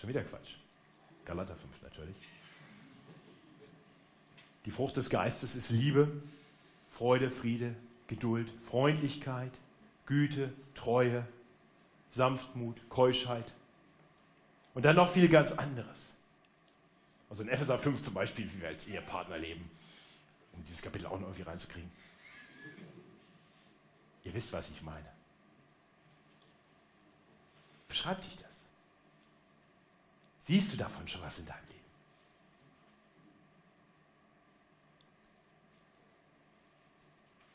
Schon 0.00 0.08
wieder 0.08 0.24
Quatsch. 0.24 0.54
Galater 1.24 1.54
5 1.54 1.82
natürlich. 1.82 2.16
Die 4.64 4.72
Frucht 4.72 4.96
des 4.96 5.10
Geistes 5.10 5.54
ist 5.54 5.70
Liebe, 5.70 6.10
Freude, 6.96 7.30
Friede, 7.30 7.74
Geduld, 8.06 8.50
Freundlichkeit, 8.70 9.52
Güte, 10.06 10.52
Treue, 10.74 11.26
Sanftmut, 12.10 12.88
Keuschheit. 12.88 13.52
Und 14.74 14.84
dann 14.84 14.96
noch 14.96 15.10
viel 15.10 15.28
ganz 15.28 15.52
anderes. 15.52 16.14
Also 17.28 17.42
in 17.42 17.50
Epheser 17.50 17.78
5 17.78 18.02
zum 18.02 18.14
Beispiel, 18.14 18.50
wie 18.50 18.60
wir 18.62 18.68
als 18.68 18.86
Ehepartner 18.86 19.36
leben, 19.36 19.70
um 20.54 20.64
dieses 20.64 20.80
Kapitel 20.80 21.06
auch 21.06 21.18
noch 21.18 21.28
irgendwie 21.28 21.42
reinzukriegen. 21.42 21.90
Ihr 24.24 24.32
wisst, 24.32 24.52
was 24.54 24.70
ich 24.70 24.80
meine. 24.80 25.12
Beschreib 27.88 28.22
dich 28.22 28.36
das. 28.36 28.46
Siehst 30.40 30.72
du 30.72 30.76
davon 30.78 31.06
schon 31.06 31.20
was 31.20 31.38
in 31.38 31.46
deinem 31.46 31.66
Leben? 31.68 31.85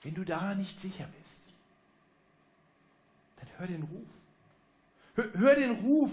Wenn 0.02 0.16
du 0.16 0.24
daran 0.24 0.58
nicht 0.58 0.80
sicher 0.80 1.08
bist, 1.20 1.42
dann 3.38 3.48
hör 3.58 3.68
den 3.68 3.84
Ruf. 3.84 5.34
Hör 5.34 5.56
den 5.56 5.72
Ruf 5.72 6.12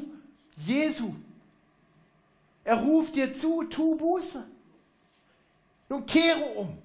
Jesu. 0.57 1.15
Er 2.65 2.77
ruft 2.77 3.17
dir 3.17 3.33
zu, 3.33 3.65
tu 3.65 3.97
Buße. 3.97 4.45
Nun 5.89 6.05
kehre 6.05 6.45
um. 6.57 6.77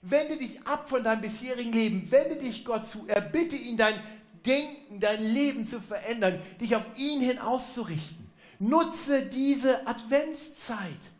Wende 0.00 0.36
dich 0.36 0.64
ab 0.64 0.88
von 0.88 1.02
deinem 1.02 1.22
bisherigen 1.22 1.72
Leben. 1.72 2.10
Wende 2.10 2.36
dich 2.36 2.64
Gott 2.64 2.86
zu. 2.86 3.08
Erbitte 3.08 3.56
ihn, 3.56 3.76
dein 3.76 4.00
Denken, 4.46 5.00
dein 5.00 5.22
Leben 5.22 5.66
zu 5.66 5.80
verändern, 5.80 6.40
dich 6.60 6.76
auf 6.76 6.84
ihn 6.96 7.20
hin 7.20 7.38
auszurichten. 7.38 8.30
Nutze 8.60 9.26
diese 9.26 9.86
Adventszeit, 9.86 11.10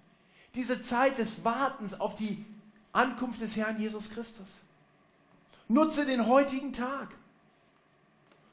diese 0.54 0.80
Zeit 0.82 1.18
des 1.18 1.44
Wartens 1.44 1.98
auf 1.98 2.14
die 2.14 2.44
Ankunft 2.92 3.40
des 3.40 3.56
Herrn 3.56 3.80
Jesus 3.80 4.10
Christus. 4.10 4.48
Nutze 5.68 6.06
den 6.06 6.26
heutigen 6.26 6.72
Tag. 6.72 7.08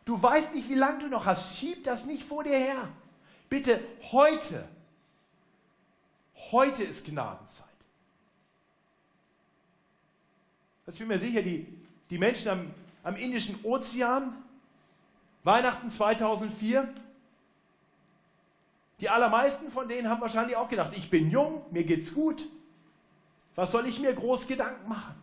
Du 0.03 0.22
weißt 0.22 0.53
nicht, 0.53 0.70
wie 0.70 0.76
lange 0.76 0.99
du 0.99 1.07
noch 1.07 1.26
hast. 1.26 1.57
Schieb 1.57 1.84
das 1.84 2.05
nicht 2.05 2.24
vor 2.24 2.43
dir 2.43 2.57
her. 2.57 2.89
Bitte 3.49 3.80
heute. 4.11 4.68
Heute 6.51 6.84
ist 6.84 7.05
Gnadenzeit. 7.05 7.66
Ich 10.88 10.99
bin 10.99 11.07
mir 11.07 11.20
sicher, 11.20 11.41
die, 11.41 11.66
die 12.11 12.20
Menschen 12.20 12.49
am, 12.49 12.72
am 13.03 13.16
Indischen 13.16 13.57
Ozean, 13.63 14.36
Weihnachten 15.43 15.89
2004, 15.89 16.93
die 18.99 19.09
allermeisten 19.09 19.72
von 19.72 19.88
denen 19.88 20.09
haben 20.09 20.22
wahrscheinlich 20.22 20.55
auch 20.55 20.70
gedacht, 20.70 20.93
ich 20.95 21.09
bin 21.09 21.32
jung, 21.32 21.66
mir 21.72 21.84
geht's 21.84 22.13
gut. 22.13 22.47
Was 23.55 23.72
soll 23.72 23.88
ich 23.88 23.99
mir 23.99 24.13
groß 24.13 24.47
Gedanken 24.47 24.88
machen? 24.88 25.16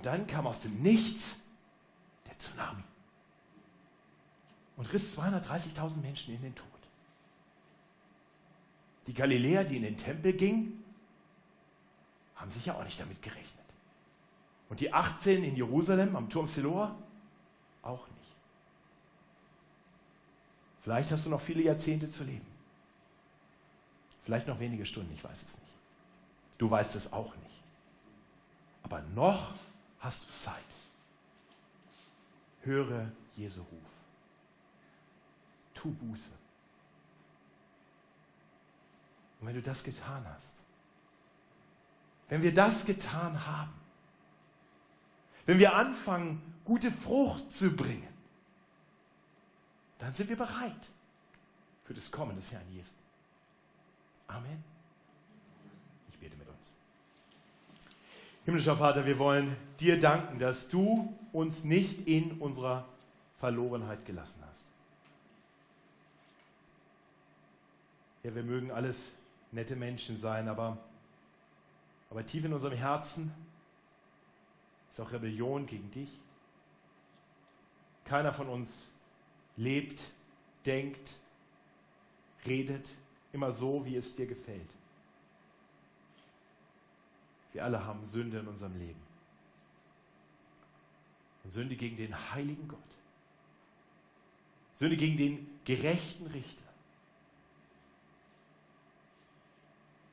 Und 0.00 0.06
dann 0.06 0.26
kam 0.26 0.46
aus 0.46 0.58
dem 0.58 0.80
Nichts 0.80 1.36
der 2.26 2.38
Tsunami 2.38 2.82
und 4.78 4.90
riss 4.94 5.18
230.000 5.18 6.00
Menschen 6.00 6.34
in 6.34 6.40
den 6.40 6.54
Tod. 6.54 6.66
Die 9.06 9.12
Galiläer, 9.12 9.62
die 9.62 9.76
in 9.76 9.82
den 9.82 9.98
Tempel 9.98 10.32
gingen, 10.32 10.82
haben 12.34 12.50
sicher 12.50 12.78
auch 12.78 12.82
nicht 12.82 12.98
damit 12.98 13.20
gerechnet. 13.20 13.44
Und 14.70 14.80
die 14.80 14.90
18 14.90 15.44
in 15.44 15.54
Jerusalem 15.54 16.16
am 16.16 16.30
Turm 16.30 16.46
Siloa 16.46 16.96
auch 17.82 18.08
nicht. 18.08 18.36
Vielleicht 20.80 21.10
hast 21.10 21.26
du 21.26 21.28
noch 21.28 21.42
viele 21.42 21.60
Jahrzehnte 21.62 22.10
zu 22.10 22.24
leben. 22.24 22.46
Vielleicht 24.24 24.46
noch 24.46 24.60
wenige 24.60 24.86
Stunden, 24.86 25.12
ich 25.12 25.22
weiß 25.22 25.42
es 25.42 25.58
nicht. 25.58 25.72
Du 26.56 26.70
weißt 26.70 26.94
es 26.94 27.12
auch 27.12 27.36
nicht. 27.36 27.62
Aber 28.82 29.02
noch 29.14 29.52
hast 30.00 30.28
du 30.28 30.38
Zeit. 30.38 30.64
Höre 32.62 33.10
Jesu 33.36 33.60
Ruf. 33.60 33.90
Tu 35.74 35.90
Buße. 35.90 36.28
Und 39.40 39.46
wenn 39.46 39.54
du 39.54 39.62
das 39.62 39.82
getan 39.82 40.26
hast, 40.26 40.54
wenn 42.28 42.42
wir 42.42 42.52
das 42.52 42.84
getan 42.84 43.46
haben, 43.46 43.72
wenn 45.46 45.58
wir 45.58 45.74
anfangen, 45.74 46.40
gute 46.64 46.92
Frucht 46.92 47.52
zu 47.54 47.70
bringen, 47.70 48.06
dann 49.98 50.14
sind 50.14 50.28
wir 50.28 50.36
bereit 50.36 50.88
für 51.84 51.94
das 51.94 52.10
Kommen 52.10 52.36
des 52.36 52.52
Herrn 52.52 52.70
Jesu. 52.72 52.92
Amen. 54.28 54.62
Ich 56.10 56.18
bete 56.18 56.36
mit 56.36 56.46
uns. 56.48 56.70
Himmlischer 58.50 58.76
Vater, 58.76 59.06
wir 59.06 59.16
wollen 59.20 59.56
dir 59.78 60.00
danken, 60.00 60.40
dass 60.40 60.68
du 60.68 61.16
uns 61.32 61.62
nicht 61.62 62.08
in 62.08 62.32
unserer 62.40 62.84
Verlorenheit 63.38 64.04
gelassen 64.04 64.42
hast. 64.50 64.64
Ja, 68.24 68.34
wir 68.34 68.42
mögen 68.42 68.72
alles 68.72 69.12
nette 69.52 69.76
Menschen 69.76 70.16
sein, 70.16 70.48
aber, 70.48 70.78
aber 72.10 72.26
tief 72.26 72.44
in 72.44 72.52
unserem 72.52 72.76
Herzen 72.76 73.32
ist 74.90 74.98
auch 74.98 75.12
Rebellion 75.12 75.66
gegen 75.66 75.88
dich. 75.92 76.10
Keiner 78.04 78.32
von 78.32 78.48
uns 78.48 78.90
lebt, 79.56 80.02
denkt, 80.66 81.14
redet 82.44 82.90
immer 83.32 83.52
so, 83.52 83.86
wie 83.86 83.94
es 83.94 84.16
dir 84.16 84.26
gefällt. 84.26 84.79
Wir 87.52 87.64
alle 87.64 87.84
haben 87.84 88.06
Sünde 88.06 88.38
in 88.38 88.48
unserem 88.48 88.78
Leben. 88.78 89.00
Und 91.44 91.52
Sünde 91.52 91.76
gegen 91.76 91.96
den 91.96 92.14
heiligen 92.32 92.68
Gott. 92.68 92.78
Sünde 94.76 94.96
gegen 94.96 95.16
den 95.16 95.60
gerechten 95.64 96.26
Richter. 96.28 96.64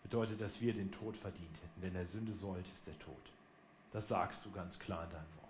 Bedeutet, 0.03 0.41
dass 0.41 0.61
wir 0.61 0.73
den 0.73 0.91
Tod 0.91 1.17
verdient 1.17 1.55
hätten, 1.61 1.81
denn 1.81 1.93
der 1.93 2.05
Sünde 2.05 2.33
sollt 2.33 2.65
ist 2.73 2.87
der 2.87 2.97
Tod. 2.99 3.15
Das 3.91 4.07
sagst 4.07 4.45
du 4.45 4.51
ganz 4.51 4.79
klar 4.79 5.03
in 5.03 5.09
deinem 5.11 5.35
Wort. 5.37 5.47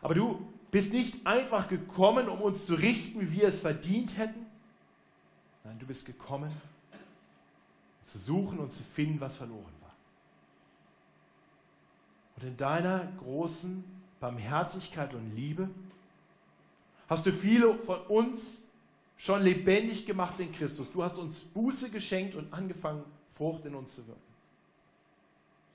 Aber 0.00 0.14
du 0.14 0.46
bist 0.70 0.92
nicht 0.92 1.26
einfach 1.26 1.68
gekommen, 1.68 2.28
um 2.28 2.40
uns 2.40 2.66
zu 2.66 2.74
richten, 2.74 3.20
wie 3.20 3.32
wir 3.32 3.48
es 3.48 3.60
verdient 3.60 4.16
hätten. 4.16 4.46
Nein, 5.64 5.78
du 5.78 5.86
bist 5.86 6.04
gekommen, 6.04 6.52
zu 8.06 8.18
suchen 8.18 8.58
und 8.58 8.72
zu 8.72 8.82
finden, 8.82 9.20
was 9.20 9.36
verloren 9.36 9.72
war. 9.80 9.94
Und 12.36 12.44
in 12.44 12.56
deiner 12.56 13.06
großen 13.18 13.84
Barmherzigkeit 14.20 15.14
und 15.14 15.34
Liebe 15.34 15.68
hast 17.08 17.26
du 17.26 17.32
viele 17.32 17.74
von 17.78 18.00
uns 18.06 18.60
schon 19.16 19.42
lebendig 19.42 20.06
gemacht 20.06 20.38
in 20.40 20.52
Christus. 20.52 20.90
Du 20.90 21.02
hast 21.02 21.18
uns 21.18 21.40
Buße 21.40 21.90
geschenkt 21.90 22.34
und 22.34 22.52
angefangen, 22.52 23.04
Frucht 23.32 23.64
in 23.64 23.74
uns 23.74 23.94
zu 23.94 24.06
wirken. 24.06 24.20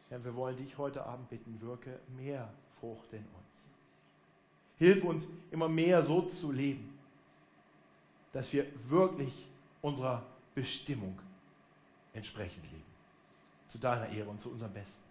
Herr, 0.09 0.23
wir 0.23 0.36
wollen 0.36 0.57
dich 0.57 0.77
heute 0.77 1.05
Abend 1.05 1.30
bitten, 1.30 1.59
wirke 1.61 1.99
mehr 2.17 2.51
Frucht 2.80 3.11
in 3.13 3.19
uns. 3.19 3.65
Hilf 4.77 5.03
uns 5.03 5.27
immer 5.51 5.67
mehr 5.67 6.01
so 6.01 6.21
zu 6.23 6.51
leben, 6.51 6.97
dass 8.32 8.51
wir 8.53 8.65
wirklich 8.88 9.47
unserer 9.82 10.25
Bestimmung 10.55 11.19
entsprechend 12.14 12.64
leben. 12.72 12.84
Zu 13.68 13.78
deiner 13.78 14.10
Ehre 14.10 14.30
und 14.30 14.41
zu 14.41 14.49
unserem 14.49 14.74
Besten. 14.74 15.03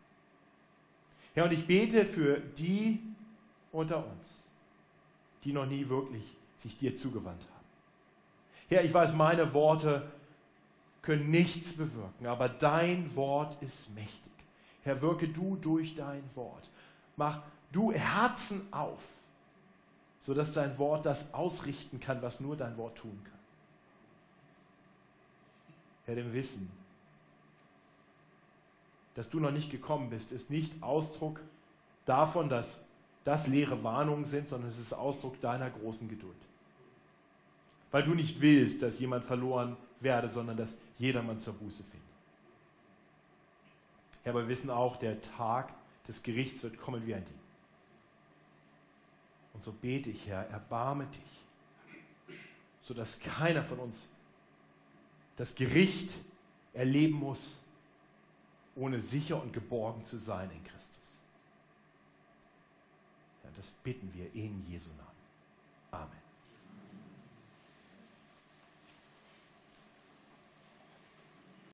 Herr, 1.34 1.44
und 1.44 1.52
ich 1.52 1.66
bete 1.66 2.04
für 2.04 2.40
die 2.40 3.00
unter 3.70 4.04
uns, 4.04 4.48
die 5.44 5.52
noch 5.52 5.66
nie 5.66 5.88
wirklich 5.88 6.24
sich 6.56 6.76
dir 6.76 6.96
zugewandt 6.96 7.42
haben. 7.42 7.58
Herr, 8.68 8.84
ich 8.84 8.92
weiß, 8.92 9.14
meine 9.14 9.54
Worte 9.54 10.10
können 11.02 11.30
nichts 11.30 11.74
bewirken, 11.74 12.26
aber 12.26 12.48
dein 12.48 13.14
Wort 13.14 13.62
ist 13.62 13.88
mächtig. 13.94 14.32
Herr, 14.82 15.00
wirke 15.00 15.28
du 15.28 15.56
durch 15.56 15.94
dein 15.94 16.24
Wort. 16.34 16.68
Mach 17.16 17.42
du 17.72 17.92
Herzen 17.92 18.66
auf, 18.72 19.02
sodass 20.20 20.52
dein 20.52 20.76
Wort 20.78 21.06
das 21.06 21.32
ausrichten 21.32 22.00
kann, 22.00 22.20
was 22.20 22.40
nur 22.40 22.56
dein 22.56 22.76
Wort 22.76 22.98
tun 22.98 23.18
kann. 23.24 23.38
Herr, 26.06 26.14
dem 26.16 26.32
Wissen, 26.32 26.70
dass 29.18 29.28
du 29.28 29.40
noch 29.40 29.50
nicht 29.50 29.68
gekommen 29.68 30.10
bist, 30.10 30.30
ist 30.30 30.48
nicht 30.48 30.80
Ausdruck 30.80 31.40
davon, 32.06 32.48
dass 32.48 32.80
das 33.24 33.48
leere 33.48 33.82
Warnungen 33.82 34.24
sind, 34.24 34.48
sondern 34.48 34.70
es 34.70 34.78
ist 34.78 34.92
Ausdruck 34.92 35.40
deiner 35.40 35.70
großen 35.70 36.08
Geduld. 36.08 36.36
Weil 37.90 38.04
du 38.04 38.14
nicht 38.14 38.40
willst, 38.40 38.80
dass 38.80 39.00
jemand 39.00 39.24
verloren 39.24 39.76
werde, 39.98 40.30
sondern 40.30 40.56
dass 40.56 40.78
jedermann 40.98 41.40
zur 41.40 41.54
Buße 41.54 41.82
findet. 41.82 42.08
Ja, 44.24 44.30
aber 44.30 44.42
wir 44.42 44.48
wissen 44.50 44.70
auch, 44.70 44.96
der 44.96 45.20
Tag 45.20 45.74
des 46.06 46.22
Gerichts 46.22 46.62
wird 46.62 46.78
kommen 46.78 47.04
wie 47.04 47.16
ein 47.16 47.24
Dieb. 47.24 47.40
Und 49.52 49.64
so 49.64 49.72
bete 49.72 50.10
ich, 50.10 50.28
Herr, 50.28 50.48
erbarme 50.48 51.06
dich, 51.06 52.36
sodass 52.82 53.18
keiner 53.18 53.64
von 53.64 53.80
uns 53.80 54.06
das 55.36 55.56
Gericht 55.56 56.14
erleben 56.72 57.14
muss, 57.14 57.58
ohne 58.78 59.00
sicher 59.00 59.42
und 59.42 59.52
geborgen 59.52 60.04
zu 60.06 60.18
sein 60.18 60.50
in 60.50 60.64
Christus. 60.64 61.20
Ja, 63.44 63.50
das 63.56 63.68
bitten 63.82 64.12
wir 64.14 64.32
in 64.34 64.64
Jesu 64.66 64.90
Namen. 64.90 65.08
Amen. 65.90 66.27